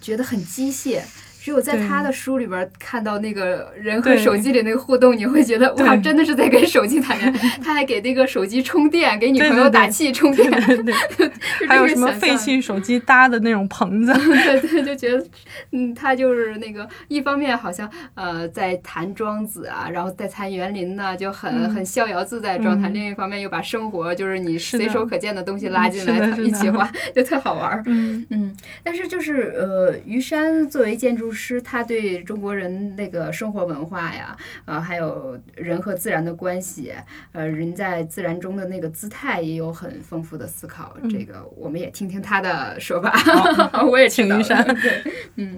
[0.00, 1.02] 觉得很机械。
[1.40, 7.48] 只有在他的书里边看到那个人和手机里那个互动，你会觉得哇，真的是在跟手机谈恋爱。
[7.64, 10.50] 他还给那个手机充电，给女朋友打气充电，
[10.84, 11.30] 对，
[11.66, 15.24] 还有什么废弃手机搭的那种棚子， 对对，就觉得
[15.72, 27.82] 嗯，他就是那个一方面好像呃在谈庄子啊，然后在谈园林呢，就很、嗯、很逍遥自在状态；嗯、另一方面又把生活就是你随手可见的东西拉进来一起画，就特好玩。
[27.86, 28.26] 嗯。
[28.30, 31.37] 嗯，但是就是呃，于山作为建筑师。
[31.38, 36.92] 师他对中国人那个生活文化呀，呃，还有人和自然的关系，
[37.30, 40.96] 呃，人在自然中的那个姿态也有很丰富的思考。
[41.00, 43.12] 嗯、这个我们也听听他的说法。
[43.88, 44.64] 我也请云山。
[44.82, 45.56] 对， 嗯。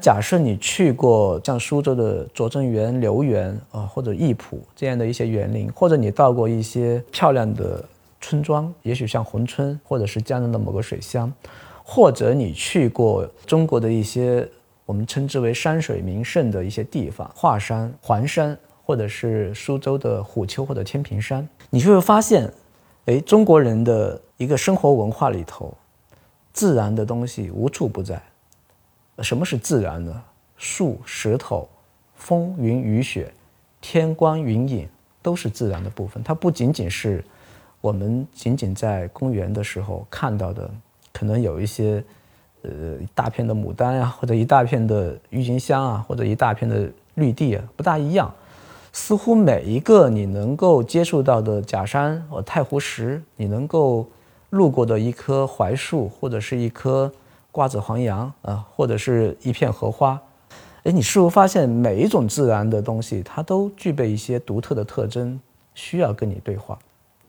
[0.00, 7.82] 假设你去过像苏州的拙政园、留园啊、呃，或者艺圃这样的一些园林，或者你到过一些漂亮的
[8.20, 11.32] 村庄，也许像珲春，或者是江南的某个水乡。
[11.86, 14.48] 或者你去过中国的一些
[14.86, 22.50] 我们称之为山水名胜的一些地方，华山、环山，或者是苏州的虎丘或者天平山，你就会发现，
[23.04, 25.74] 哎，中国人的一个生活文化里头，
[26.54, 28.20] 自然的东西无处不在。
[29.18, 30.22] 什么是自然呢？
[30.56, 31.68] 树、石头、
[32.14, 33.30] 风、云、雨、雪、
[33.82, 34.88] 天光、云影，
[35.20, 36.22] 都是自然的部分。
[36.24, 37.22] 它不仅仅是
[37.82, 40.70] 我们仅仅在公园的时候看到的。
[41.14, 42.04] 可能有一些，
[42.62, 42.70] 呃，
[43.14, 48.30] 大片的牡丹啊，或者一大片的郁金香啊，或者一大片的绿地啊，不大一样。
[48.92, 54.06] 似乎每一个你能够接触到的假山或太湖石，你能够
[54.50, 57.10] 路过的一棵槐树，或者是一棵
[57.50, 60.20] 瓜子黄杨啊，或者是一片荷花，
[60.84, 65.40] 哎，你是否发现每一种自然的东西，它都具备一些独特的特征，
[65.74, 66.78] 需要跟你对话。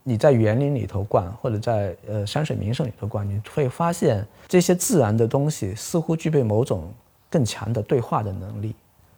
[0.07, 6.93] 你在园林里头逛，或者在呃山水名胜里头逛，你会发现这些自然的东西似乎具备某种
[7.27, 8.75] 更强的对话的能力，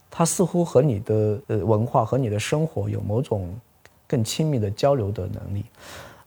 [0.10, 3.54] 它似乎和你的呃文化和你的生活有某种
[4.08, 5.65] 更亲密的交流的能力，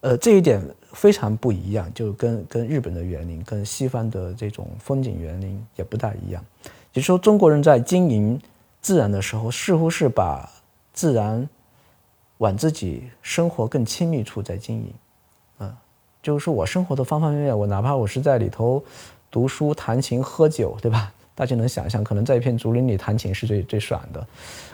[0.00, 6.44] 呃这一点非常不一样，就跟跟日本的园林、跟西方的这种风景园林也不大一样。
[6.92, 8.38] 也就是说，中国人在经营
[8.82, 10.46] 自然的时候，似乎是把
[10.92, 11.48] 自然。
[12.40, 14.94] 往自己生活更亲密处在经营，
[15.58, 15.76] 啊，
[16.22, 18.82] 就是说我生活的方方面面，我哪怕我是在里头
[19.30, 21.12] 读书、弹琴、喝酒，对吧？
[21.34, 24.26] 大家能想象，可能在一片竹林里弹琴是最最爽的，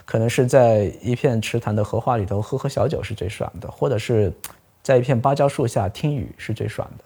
[0.04, 4.32] 可能是在一片池塘的荷花里头喝喝小酒是最爽的，或者是
[4.80, 7.04] 在一片芭蕉树下听雨是最爽的。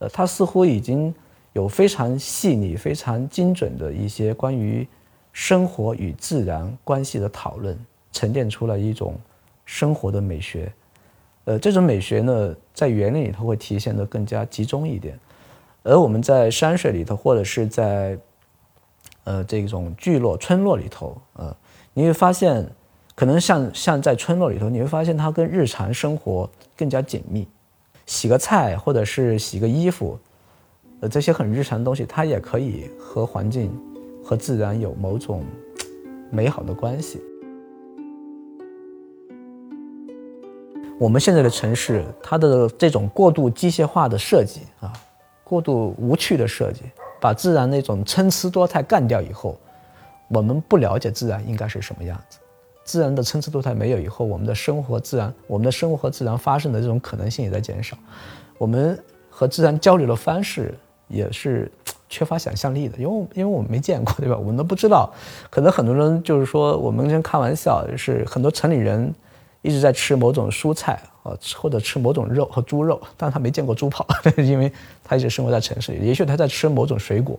[0.00, 1.14] 呃，他似乎已经
[1.52, 4.84] 有非常细腻、非常精准的一些关于
[5.32, 7.78] 生活与自然关系的讨论，
[8.10, 9.14] 沉淀出了一种。
[9.72, 10.70] 生活的美学。
[11.44, 15.18] 呃，这种美学呢，在园林里头会体现的更加集中一点，
[15.82, 18.18] 而我们在山水里头，或者是在
[19.24, 21.56] 呃这种聚落、村落里头，呃，
[21.94, 22.68] 你会发现，
[23.14, 27.48] 可能像像在村落里头，你会发现它跟日常生活更加紧密。
[28.04, 30.18] 洗个菜，或者是洗个衣服，
[31.00, 33.72] 呃，这些很日常的东西，它也可以和环境、
[34.22, 35.42] 和自然有某种
[36.30, 37.22] 美好的关系。
[41.02, 44.92] 我们现在的城市，它的这种过度机械化的设计啊，
[45.42, 46.82] 过度无趣的设计，
[47.20, 49.58] 把自然那种参差多态干掉以后，
[50.28, 52.38] 我们不了解自然应该是什么样子。
[52.84, 57.96] 自然的参差多态没有以后，我们的生活自然，我们的生活和自然发生的这种可能性也在减少。
[58.56, 58.96] 我们
[59.28, 60.72] 和自然交流的方式
[61.08, 61.68] 也是
[62.08, 64.36] 缺乏想象力的，因为因为我们没见过，对吧？
[64.38, 65.12] 我们都不知道。
[65.50, 69.12] 可能很多人就是说，我们先开玩笑，就是很多城里人
[69.62, 74.06] 一直在吃某种蔬菜啊，或者吃某种肉和猪肉，但他没见过猪跑，
[74.36, 74.70] 因为
[75.02, 76.06] 他一直生活在城市里。
[76.06, 77.38] 也许他在吃某种水果，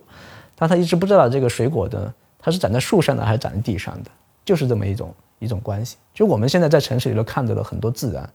[0.56, 4.10] 但他一直不知道这个水果的它是长在树上的还是长在地上的，
[4.44, 5.14] 就是这么一种。
[5.40, 8.30] 一种关系，就我们现在在城市里头看到的很多自然，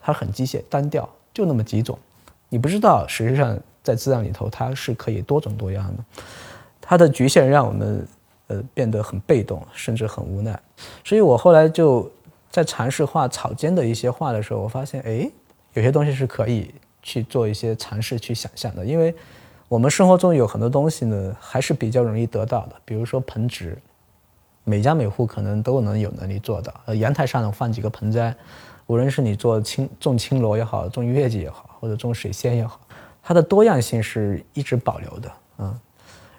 [0.00, 1.98] 它很机械单调，就那么几种，
[2.48, 6.04] 你不知道，实际上在自然里头它是可以多种多样的，
[6.80, 8.06] 它的局限让我们
[8.46, 10.56] 呃变得很被动，甚至很无奈。
[11.04, 12.08] 所以我后来就
[12.54, 15.28] 在尝试画草间的一些画的时候，我发现，哎，
[15.72, 19.12] 有些东西是可以去做一些尝试去想象的，因为
[19.68, 23.76] 我们生活中有很多东西呢，还是比较容易得到的，比如说盆植。
[24.62, 26.72] 每家每户可能都能有能力做到。
[26.86, 28.32] 呃，阳台上呢放几个盆栽，
[28.86, 32.80] 无论是你做青种青萝也好，种月季也好，或者种水仙也好，
[33.20, 35.32] 它的多样性是一直保留的。
[35.58, 35.76] 嗯，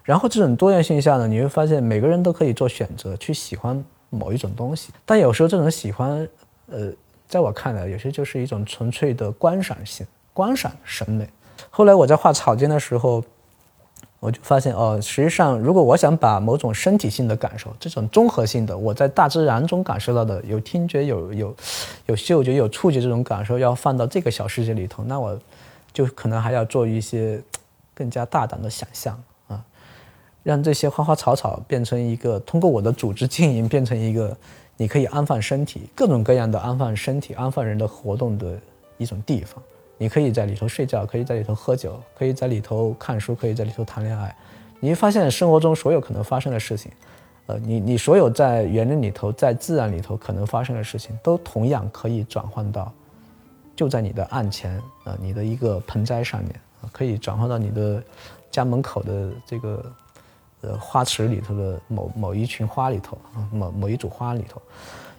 [0.01, 3.83] 然后这种多样性下呢，你会发现每个人都可以做选择，去喜欢
[4.15, 4.91] 某一种东西。
[5.05, 6.27] 但有时候这种喜欢，
[6.71, 6.91] 呃，
[7.27, 11.29] 在我看来，有些就是一种纯粹的观赏性、观赏审美。
[11.69, 13.23] 后来我在画草间的时候。
[14.21, 21.55] 我就发现哦，实际上，如果我想把某种身体性的感受，这种综合性的，我在大自然中感受到的，有听觉、有有
[22.07, 25.39] 有嗅觉、有触觉这种感受，要放到这个小世界里头，那我
[25.93, 27.39] 就可能还要做一些
[27.93, 29.21] 更加大胆的想象，
[30.45, 34.37] 让这些花花草草变成一个，通过我的组织经营，变成一个
[34.77, 38.55] 你可以安放身体、各种各样的安放身体、安放人的活动的
[38.99, 39.59] 一种地方。
[39.97, 44.35] 你可以在里头睡觉，可以在里头喝酒，可以在里头看书，可以在里头谈恋爱。
[44.79, 46.91] 你会发现生活中所有可能发生的事情，
[47.47, 52.93] 呃，你你所有在园林里头、在自然里头可能发生的事情，都同样可以转换到
[53.75, 56.53] 就在你的案前啊，你的一个盆栽上面，
[56.91, 58.03] 可以转换到你的
[58.51, 59.83] 家门口的这个
[60.61, 64.61] 呃花池里头的某某一群花里头啊，某某一组花里头，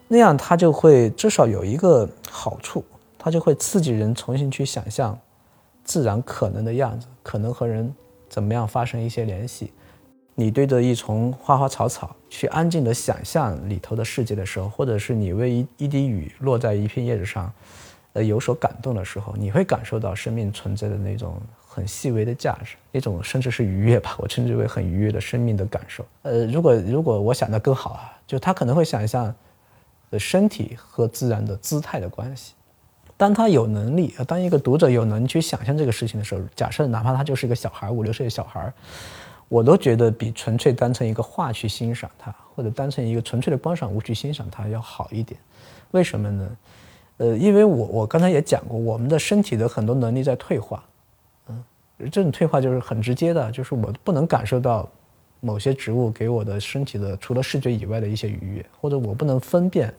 [0.09, 2.84] 那样它就会至少有一个好处。
[3.18, 5.18] 它就会刺激人重新去想象
[5.82, 7.93] 自然可能的样子，可能和人
[8.28, 9.72] 怎么样发生一些联系。
[10.37, 17.53] 你对着一丛花花草草去安静的想象里头的世界的时候，或者是你为一一滴雨落在一片叶子上，
[18.12, 21.41] 呃有所感动的时候，你会感受到生命存在的那种
[21.76, 26.06] 很细微的价值，一种甚至是愉悦吧， 我称之为很愉悦的生命的感受。
[26.22, 29.34] 呃，如果如果我想的更好啊，就他可能会想象，
[30.08, 32.54] 呃身体和自然的姿态的关系。
[33.18, 38.72] 当他有能力，当一个读者有能力去想象这个事情的时候，假设哪怕他就是一个小孩，五六岁的小孩，
[39.48, 45.38] 我都觉得比纯粹当成一个画去欣赏它，或者当成一个纯粹的观赏物去欣赏它要好一点。
[45.90, 46.56] 为什么呢？
[47.18, 50.84] 呃，因为我我刚才也讲过，我们的身体的很多能力在退化，
[51.99, 54.88] 这种退化就是很直接的，就是我不能感受到
[55.40, 59.92] 某些植物给我的身体的除了视觉以外的一些愉悦，或者我不能分辨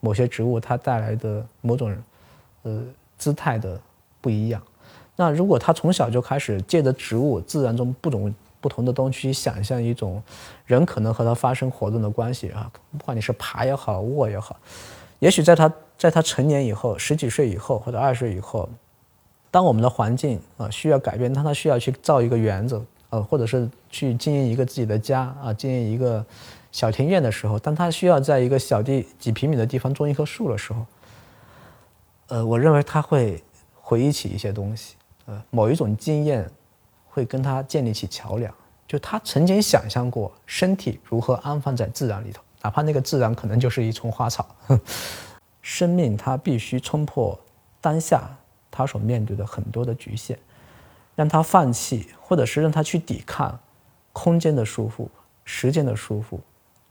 [0.00, 1.94] 某些植物它带来的某种。
[2.66, 2.82] 呃，
[3.18, 3.78] 姿态的
[4.22, 4.58] 不一样。
[5.16, 10.22] 那如果他从小就开始借着植物、自然中不同不同的东西想象一种
[10.64, 14.56] 人可能和他发生活动的关系啊，不管你是爬也好、卧也好，
[15.18, 18.66] 也许在他在他成年以后，十几岁以后或者二十岁以后，
[19.54, 26.26] 当我们的环境啊需要改变，当他需要去造一个园子，呃，或者是去经营一个自己的家啊，经营一个
[26.72, 30.84] 小庭院的时候，当他需要在一个小地几平米的地方种一棵树的时候。
[32.26, 33.40] 呃，我认为他会
[33.80, 34.96] 回忆起一些东西，
[35.26, 36.50] 呃，某一种经验
[37.08, 38.52] 会跟他建立起桥梁。
[38.88, 44.44] 就他曾经想象过身体如何安放在自然里头，哪怕那个自然可能就是一丛花草。
[45.62, 47.38] 生命它必须冲破
[47.80, 48.28] 当下
[48.76, 50.36] 他所面对的很多的局限，
[51.14, 53.56] 让他放弃，或者是让他去抵抗
[54.12, 55.06] 空间的束缚、
[55.44, 56.40] 时间的束缚、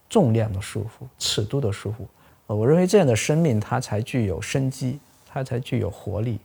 [0.10, 2.06] 重量的束缚、尺度的束缚。
[2.48, 4.98] 呃，我认为这样的生命它才具有生机，
[5.30, 6.40] 它才具有活力。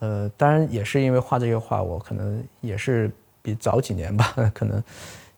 [0.00, 3.10] 呃，当然也是因为画这些画，我可能也是
[3.42, 4.82] 比早几年吧， 可能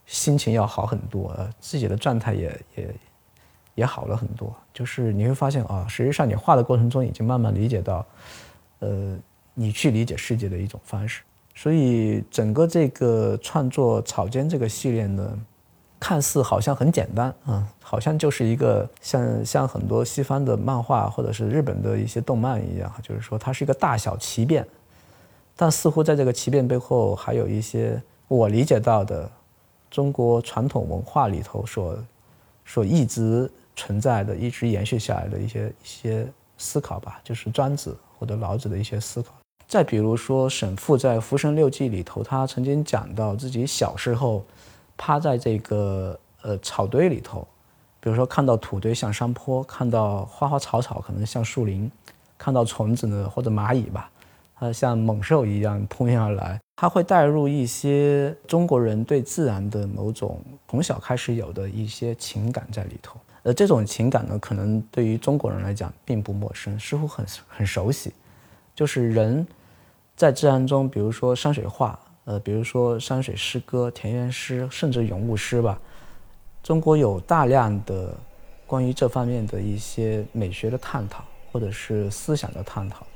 [0.07, 2.95] 心情要好很多，自己的状态也也
[3.77, 4.55] 也好了很多。
[4.75, 8.05] 就是你会发现啊，实际上你画的过程中已经慢慢理解到，
[8.81, 9.17] 呃，
[9.55, 11.23] 你去理解世界的一种方式。
[11.55, 15.39] 所以整个这个创作草间这个系列呢，
[15.99, 24.65] 看似好像很简单啊，好像就是一个像像很多西方的漫画或者是日本的一些动漫一样，就是说它是一个大小奇变，
[25.57, 29.29] 但似乎在这个奇变背后还有一些我理解到的
[29.91, 31.99] 中国传统文化里头所
[32.65, 39.33] 所一直存在的、一直延续下来的一些一些思考吧，就是庄子或者老子的一些思考。
[39.67, 44.43] 再比如说，沈复在《浮生六记》里头，他曾经讲到自己小时候
[44.97, 47.47] 趴在这个呃草堆里头，
[48.01, 51.91] 比如说看到土堆像山坡，看到花花草草可能像树林，
[52.39, 54.11] 看到虫子呢或者蚂蚁吧，
[54.55, 60.41] 它像猛兽一样扑面而来，他会带入一些中国人对自然的某种
[60.71, 63.21] 从小开始有的一些情感在里头。
[63.49, 68.13] 呃，这种情感呢，可能对于中国人来讲并不陌生，似乎很很熟悉，
[68.75, 69.47] 就是人。
[70.15, 75.81] 在自然中，比如说山水画，呃，比如说山水诗歌、田园诗，甚至咏物诗吧，
[76.63, 78.15] 中国有大量的
[78.67, 83.07] 关于这方面的一些美学的探讨，或者是思想的探讨。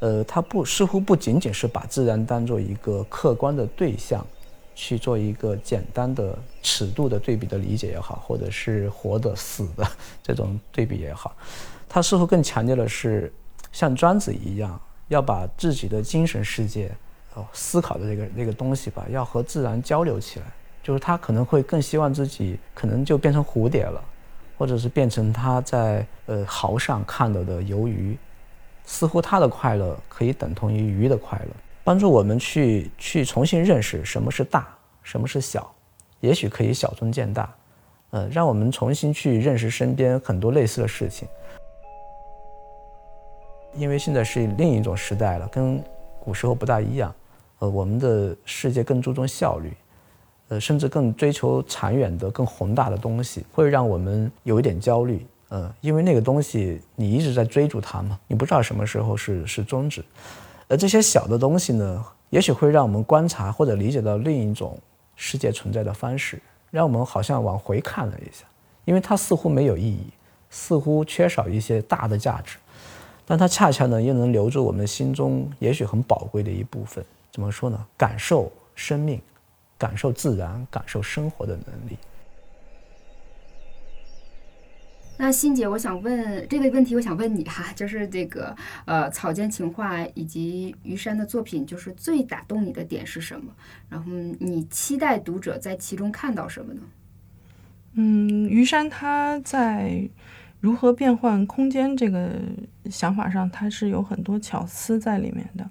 [0.00, 4.22] 呃，它不似乎不仅仅是把自然当做一个客观的对象，
[4.74, 9.86] 去做一个简单的尺度的对比的理解也好，或者是活的、死的
[10.22, 11.34] 这种对比也好，
[11.88, 13.32] 他似乎更强调的是
[13.72, 14.80] 像庄子一样。
[15.08, 16.90] 要把自己的精神世界，
[17.34, 20.46] 哦，思考的这个那个东西吧，要和自然交流起来。
[20.82, 24.02] 就是他可能会更希望自己可能就变成蝴蝶了，
[24.56, 28.16] 或者是变成他在呃蚝上看到的游鱼，
[28.86, 31.50] 似乎他的快乐可以等同于鱼的快乐，
[31.84, 34.68] 帮助我们去去重新认识什么是大，
[35.02, 35.74] 什么是小，
[36.20, 37.52] 也许可以小中见大，
[38.10, 41.26] 呃，让我们重新去认识身边很多类似的事情。
[43.74, 45.82] 因为现在是另一种时代了，跟
[46.20, 47.12] 古时候不大一样。
[47.58, 49.72] 呃，我们的世界更注重效率，
[50.48, 55.26] 呃，甚至更追求长远的、更宏大的东西，会让我们有一点焦虑。
[55.50, 60.04] 嗯，因为那个东西你一直在追逐它嘛，你不知道什么时候是是终止。
[60.72, 64.78] 而这些小的东西呢，也许会让我们观察或者理解到另一种
[65.16, 68.46] 世界存在的方式，让我们好像往回看了一下，
[68.86, 70.06] 因为它似乎没有意义，
[70.48, 72.56] 似乎缺少一些大的价值。
[73.26, 77.04] 但它恰恰呢，又能留住我们心中也许很宝贵的一部分。
[77.30, 77.78] 怎么说呢？
[77.94, 79.20] 感受生命，
[79.76, 81.98] 感受自然，感受生活的能力。
[85.22, 88.56] 那欣姐，我想问这个问题，我想问你哈，就是这个
[88.86, 93.52] 呃，草间情话以及余山的作品，就是最打动你的点是什么？
[93.88, 94.10] 然后
[94.40, 96.80] 你期待读者在其中看到什么呢？
[97.92, 100.10] 嗯，余山他在。
[100.58, 102.30] 如何变换空间这个
[102.88, 105.68] 想法上，他是有很多巧思在里面的。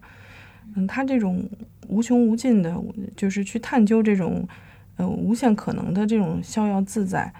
[0.76, 1.50] 嗯，他这种
[1.88, 2.76] 无穷无尽的，
[3.16, 4.46] 就是去探究这种
[4.98, 7.34] 呃无限可能的这种逍遥自在。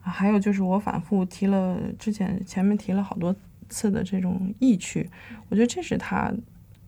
[0.00, 3.34] 还有就是我反复提了之前前面提了好多
[3.68, 5.08] 次的这种意趣，
[5.48, 6.32] 我觉得这是他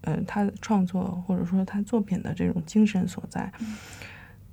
[0.03, 3.53] 呃他创作或者说他作品的这种精神所在。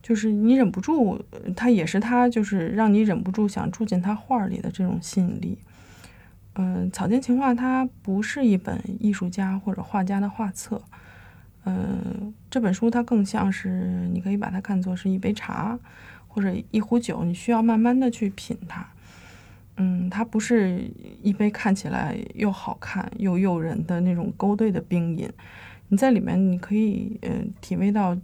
[0.01, 1.21] 就是你忍不住，
[1.55, 5.59] 他也是他，就是让你忍不住想住进他画里的这种吸引力。
[6.53, 10.81] 嗯，草间情话它不是一本艺术家或者画家的画册，
[11.65, 15.77] 嗯，这本书它更像是你可以把它看作是一杯茶
[16.29, 18.87] 或者一壶酒，你需要慢慢的去品它。
[19.75, 20.89] 嗯，它不是
[21.21, 25.29] 一杯看起来又好看又诱人的那种勾兑的冰饮，
[25.89, 28.17] 你在里面你可以嗯体味到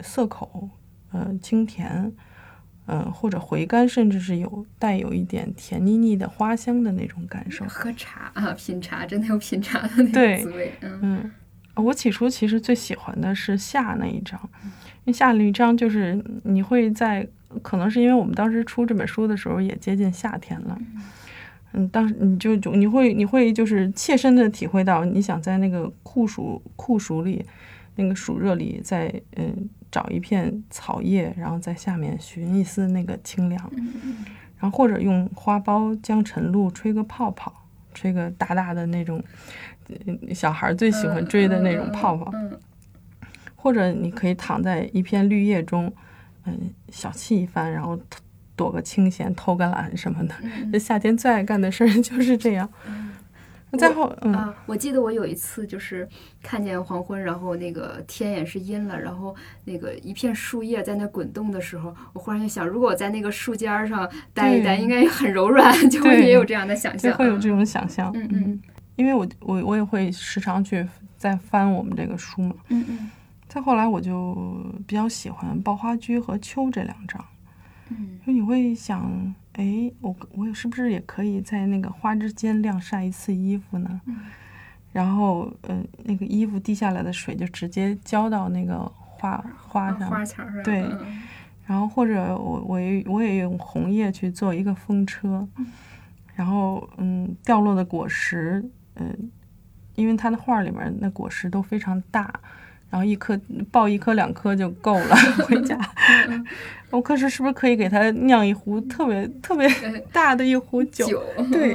[0.00, 0.68] 涩口。
[1.12, 2.12] 嗯，清甜，
[2.86, 7.64] 嗯，或者回甘，甚至是有带有一点甜腻腻的花香的那种感受。
[7.66, 10.72] 喝茶啊，品茶，真的有品茶的那个滋味。
[10.80, 11.28] 嗯，
[11.74, 17.26] 我起初其实最喜欢的是下那一章，因为夏那一章就是你会在，
[17.62, 20.78] 可能是因为我们当时出这本书的时候也接近夏天了，
[21.72, 27.44] 嗯，当时你就就你会你会就是切身的体会到，你想在那个酷暑酷暑里，
[27.96, 29.68] 那个暑热里，在嗯。
[29.92, 33.72] 找一片草叶，然后在下面寻一丝那个清凉，
[34.56, 37.52] 然后或者用花苞将晨露吹个泡泡，
[37.92, 39.20] 吹个大大的那种，
[40.32, 42.32] 小孩最喜欢追的那种泡泡，
[43.56, 45.92] 或者你可以躺在一片绿叶中，
[46.46, 47.98] 嗯，小憩一番，然后
[48.56, 50.34] 躲个清闲、偷个懒什么的。
[50.42, 52.68] 嗯这夏天最爱干的事儿就是这样。
[53.78, 56.08] 再后，嗯，啊，我记得我有一次就是
[56.42, 59.32] 看见黄昏，然后那个天也是阴了，然后
[59.64, 67.16] 那个一片树叶在那滚动的时候，我忽然就想，如果我在那个树尖儿上待一待，应该很柔软，就会也有这样的想象。
[67.16, 68.10] 会有这种想象。
[68.14, 68.62] 嗯嗯
[68.96, 70.84] 因为我我我也会时常去
[71.16, 72.54] 再翻我们这个书嘛。
[72.70, 73.10] 嗯嗯
[73.50, 77.22] 再后来，我就比较喜欢《爆花居》和《秋》这两张。
[77.88, 84.00] 嗯就你会想，哎，我我是不是也可以在那个花之间晾晒一次衣服呢？
[84.06, 84.16] 嗯
[84.92, 91.22] 然后，呃，那个衣服滴下来的水就直接浇到那个花花上，花槽上对嗯
[91.66, 95.46] 然后或者我我也我也用红叶去做一个风车，
[96.36, 99.30] 然后嗯，掉落的果实，嗯，
[99.96, 102.32] 因为它的画里面那果实都非常大，
[102.90, 105.16] 然后一颗抱一颗两颗就够了
[105.46, 105.78] 回家。
[106.90, 109.68] 我可是是不是可以给他酿一壶特别特别
[110.12, 111.06] 大的一壶酒？
[111.06, 111.74] 酒对。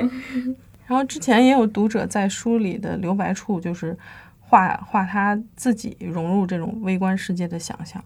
[0.87, 3.97] 然后之前也有读者在书里的留白处，就是
[4.39, 8.03] 画画他自己融入这种微观世界的想象。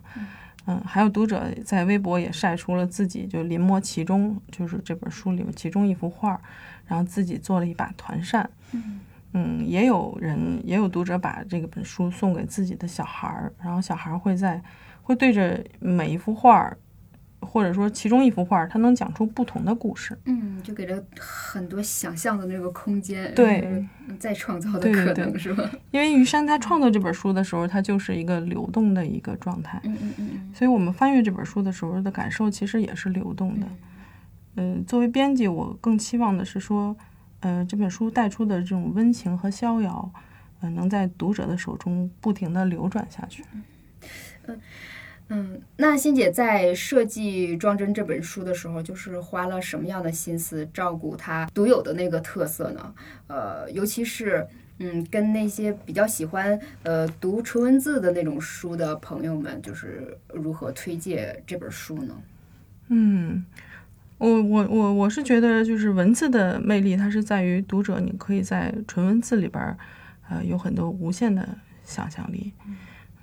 [0.67, 6.39] 嗯，还有读者在微博也晒出了自己就临摹其中，就是这本书里面其中一幅画，
[6.87, 8.47] 然后自己做了一把团扇。
[8.71, 8.99] 嗯
[9.33, 14.61] 嗯，也有人也有读者把这个本书送给自己的小孩儿，然后小孩儿会在
[15.03, 16.77] 会对着每一幅画儿，
[17.41, 20.17] 或者说其中一幅画儿，他能讲出不同的故事。
[20.25, 23.61] 嗯，就给了很多想象的那个空间，对
[24.07, 25.69] 嗯，再创造的对对对可能是吧？
[25.91, 33.67] 因为于山他创作这本书的时候，他就是一个流动的一个状态，嗯嗯嗯所以我们翻阅这本书的时候的感受其实也是流动的。
[34.55, 36.97] 嗯、作为编辑，我更期望的是说，
[37.41, 40.11] 呃，这本书带出的这种温情和逍遥，
[40.61, 43.43] 呃，能在读者的手中不停地流转下去。
[45.31, 52.93] 嗯，那欣姐在设计《装帧》这本书的时候，就是花了什么样的心思照顾它独有的那个特色呢？
[53.27, 54.47] 呃，尤其是
[54.79, 62.15] 嗯，跟那些比较喜欢呃读纯文字的那种书的朋友们，就是如何推荐这本书呢？
[62.87, 63.45] 嗯，
[64.19, 69.77] 我我我我是觉得，就是文字的魅力，它是在于读者，你可以在纯文字里边儿，
[70.29, 72.53] 呃，有很多无限的想象力。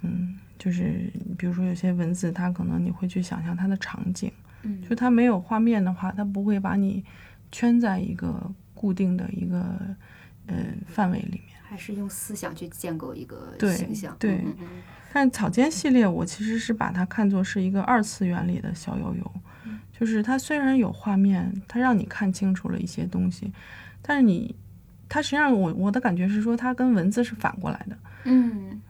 [0.01, 4.33] 嗯，就是比如说有些文字，它可能你会去想象它的场景，
[4.63, 7.05] 嗯就它没有画面的话，它不会把你
[7.53, 9.63] 圈在一个固定的一个
[10.47, 11.57] 呃范围里面。
[11.69, 14.17] 还是用思想去建构一个对形象？
[14.19, 14.67] 对嗯嗯
[15.13, 19.33] 但草间系列，我其实是把它看作是一个二次元里的小悠悠，
[19.99, 23.53] 就是它虽然有画面，它让你看清楚了一些东西，
[24.03, 24.55] 但是你，
[25.09, 28.81] 它实际上我我的感觉是说，它跟文字是反过来的，嗯。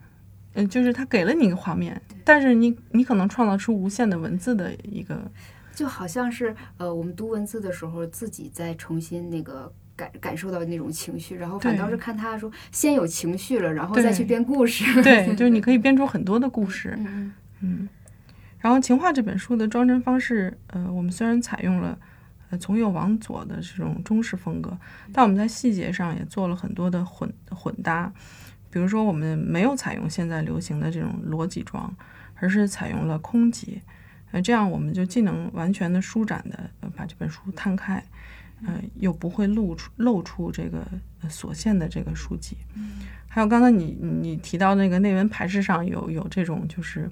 [0.59, 5.31] 嗯，就是它给了你一个画面，但是你你可能创造出无限的文字的一个，
[5.75, 15.03] 就好像是呃，我们读文字的时候，自己在重新那个感感受到那种情绪，然后反倒是看他说先有情绪了，然后再去编故事。
[15.03, 17.33] 对， 就是你可以编出很多的故事，嗯嗯。
[17.61, 17.89] 嗯，
[18.67, 21.97] 然后《情话》这本书的装帧方式，呃，我们虽然采用了
[22.51, 24.77] 呃从右往左的这种中式风格，
[25.12, 28.12] 但我们在细节上也做了很多的混混搭。
[28.69, 31.97] 比如说，我们没有采用现在流行的这种裸脊装，
[32.35, 33.81] 而是采用了空脊。
[34.33, 38.05] 呃，这样我们就既能完全的舒展的、把这本书摊开，
[38.67, 40.85] 呃，又不会露出露出这个
[41.23, 42.57] 呃所现的这个书籍。
[43.29, 47.09] 还有刚才你你提到那个内文排式上有有这种就是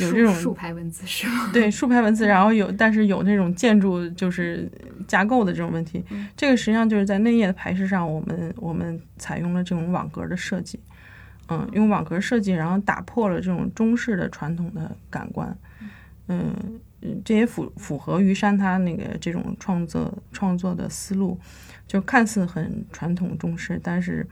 [0.00, 1.50] 有这种竖竖排文字是吗？
[1.52, 4.70] 对竖排文字，然后有但是有那种建筑就是
[5.06, 6.04] 架构的这种问题，
[6.36, 10.80] 这个实际上就是在内页的排式上，我们我们采用了这种网格的设计，
[11.48, 15.56] 嗯，用网格设计，然后打破了这种中式的传统的感官，
[16.28, 16.54] 嗯。
[17.06, 21.38] 嗯这也符符合于山他那个这种创作创作的思路，
[21.86, 24.26] 就看似很传统中式，但是，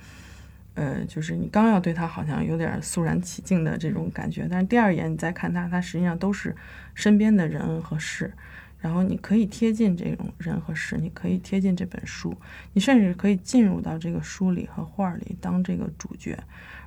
[0.74, 6.54] 呃，就是你刚要对他好像有点肃然起敬的这种感觉，但是第二眼你再看他，他实际上都是
[6.94, 8.32] 身边的人和事，
[8.80, 12.36] 然后你可以贴近这种人和事，你可以贴近这本书，
[12.72, 16.38] 你甚至可以进入到这个书里和画里当这个主角，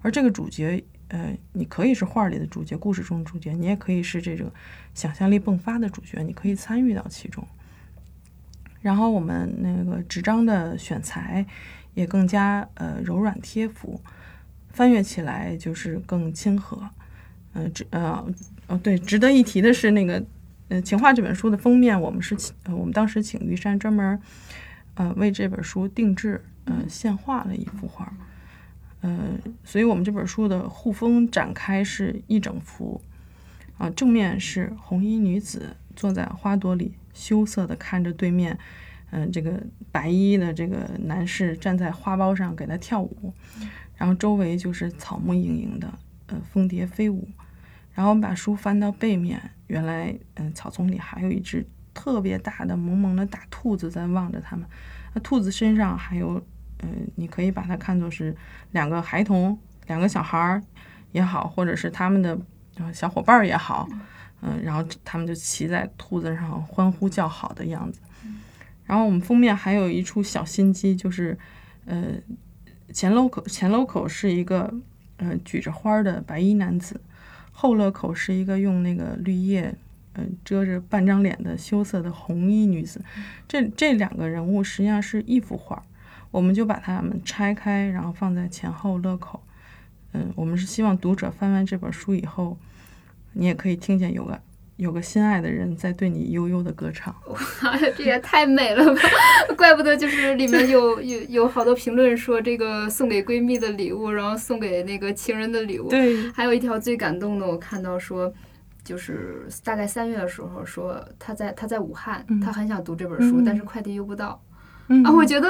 [0.02, 0.84] 而这个主角。
[1.10, 4.52] 呃，你可以是画里的主角，故事中的主角，你也可以是这种
[4.96, 7.48] 想象力迸发的主角，你可以参与到其中。
[8.82, 11.46] 然后我们那个纸张的选材
[11.96, 14.00] 也更加呃柔软贴服，
[14.70, 16.88] 翻阅起来就是更亲和。
[17.54, 18.24] 呃，值呃
[18.68, 20.24] 哦对，值得一提的是那个
[20.68, 24.22] 呃《情话》这本书的封面，我们是请、呃、我们当时请玉山专门
[24.96, 28.14] 呃为这本书定制呃现画了一幅画。
[29.02, 33.00] 呃，所以我们这本书的护封展开是一整幅，
[33.78, 38.58] 啊，正面是红衣女子坐在花朵里羞涩地看着对面，
[39.18, 39.64] 嗯、这个
[39.94, 43.34] 白衣的这个男士站在花苞上给他跳舞，
[43.96, 45.88] 然后周围就是草木盈盈的，
[46.28, 47.26] 呃，蜂蝶飞舞。
[47.94, 54.68] 然后我们把书翻到背面，原来，嗯、草丛里还有一只特别大的萌萌的大兔子在望着他们。
[55.14, 56.34] 那兔子身上还有，
[56.80, 58.36] 呃，你可以把它看作是
[58.72, 59.58] 两个孩童，
[59.88, 60.62] 两个小孩儿
[61.14, 62.38] 也好，或者是他们的
[62.94, 63.88] 小伙伴儿也好，
[64.42, 68.02] 嗯、然后他们就骑在兔子上欢呼叫好的样子。
[68.86, 71.38] 然后我们封面还有一处小心机，就是，
[71.86, 72.14] 呃，
[72.94, 74.74] 前楼口前楼口是一个
[75.18, 77.02] 呃举着花的白衣男子，
[77.52, 79.74] 后乐口是一个用那个绿叶
[80.14, 83.02] 呃遮着半张脸的羞涩的红衣女子。
[83.48, 85.84] 这这两个人物实际上是一幅画，
[86.32, 89.42] 我们就把它们拆开，然后放在前后乐口。
[90.14, 92.58] 嗯，我们是希望读者翻完这本书以后，
[93.34, 94.40] 你也可以听见有个
[94.78, 97.16] 有个心爱的人在对你悠悠的歌唱。
[97.28, 99.02] 哇呀，这也太美了吧！
[99.56, 105.88] 怪不得就是里面有 有有好多评论说这个送给闺蜜的礼物，然后送给那个情人的礼物。
[105.90, 108.32] 对，还有一条最感动的，我看到说，
[108.84, 114.42] 就是大概三月的时候说他在他在武汉，嗯他很想读这本书，嗯但是快递邮不到。
[114.90, 115.50] 嗯啊，我觉得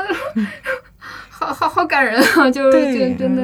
[1.30, 2.49] 好好好感人啊！
[2.51, 3.43] 就对就真的。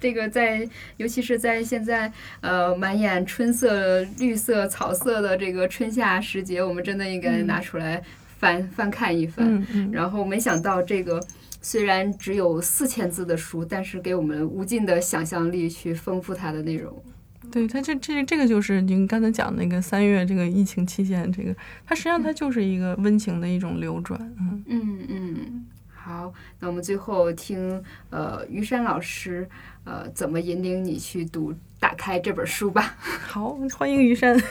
[0.00, 8.02] 这个在，尤其是在现在，呃，满眼春色、绿色、草色的这个春夏时节，我们真的应该嗯拿出来
[8.38, 9.46] 翻、翻看一番。
[9.46, 11.20] 嗯嗯，然后没想到这个
[11.60, 17.02] 虽然只有四千字的书，但是给我们无尽的想象力去丰富它的内容。
[17.50, 21.54] 对它这这这个就是您刚才讲那个三月这个疫情期间，这个
[21.86, 24.62] 它实际上它就是一个温情的一种流转，嗯。
[24.66, 26.30] 嗯嗯，好，
[26.60, 29.48] 那我们最后听呃于山老师
[29.88, 32.94] 呃怎么引领你去读打开这本书吧。
[33.26, 34.38] 好，欢迎于山。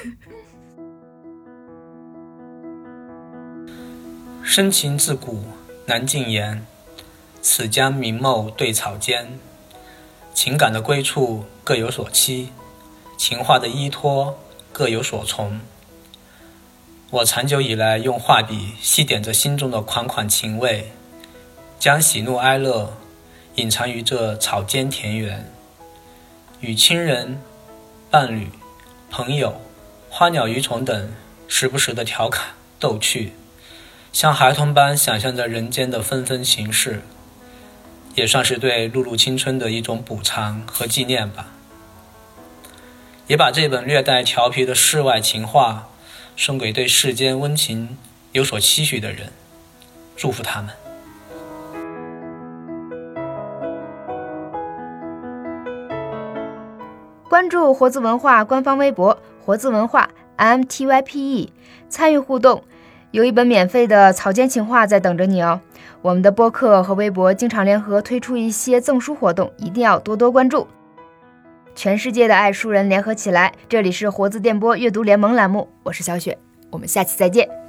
[4.43, 5.43] 深情自古
[5.85, 6.65] 难尽言，
[7.39, 9.37] 此将明眸对草间。
[10.33, 12.49] 情感的归处各有所期，
[13.15, 14.39] 情话的依托
[14.73, 15.59] 各有所从。
[17.11, 20.91] 我长久以来用画笔细点着心中的款款情味，
[21.77, 22.97] 将喜怒哀乐
[23.57, 25.51] 隐藏于这草间田园，
[26.59, 27.41] 与亲人、
[28.11, 28.49] 伴侣、
[29.09, 29.59] 朋友、
[30.11, 31.11] 花鸟鱼虫等
[31.47, 32.49] 时不时的调侃
[32.79, 33.33] 逗趣。
[34.13, 37.01] 像孩童般想象着人间的纷纷形式，
[38.13, 41.47] 也算是对碌碌青春的一种补偿和纪念吧。
[43.25, 45.89] 也把这本略带调皮的世外情话
[46.37, 47.97] 送给对世间温情
[48.33, 49.33] 有所期许的人，
[50.15, 50.69] 祝福他们。
[57.29, 61.49] 关注活字文化官方微博“活字文化 MTYPE”，
[61.89, 62.63] 参与互动，
[63.11, 65.59] 有一本免费的草间情话在等着你哦。
[66.01, 70.65] 我们的播客和微博经常联合推出一些赠书活动，一定要多多关注。
[71.75, 76.37] 全世界的爱书人联合起来，这里是活字电波阅读联盟栏目，我是小雪，
[76.71, 77.66] 我们下期再见。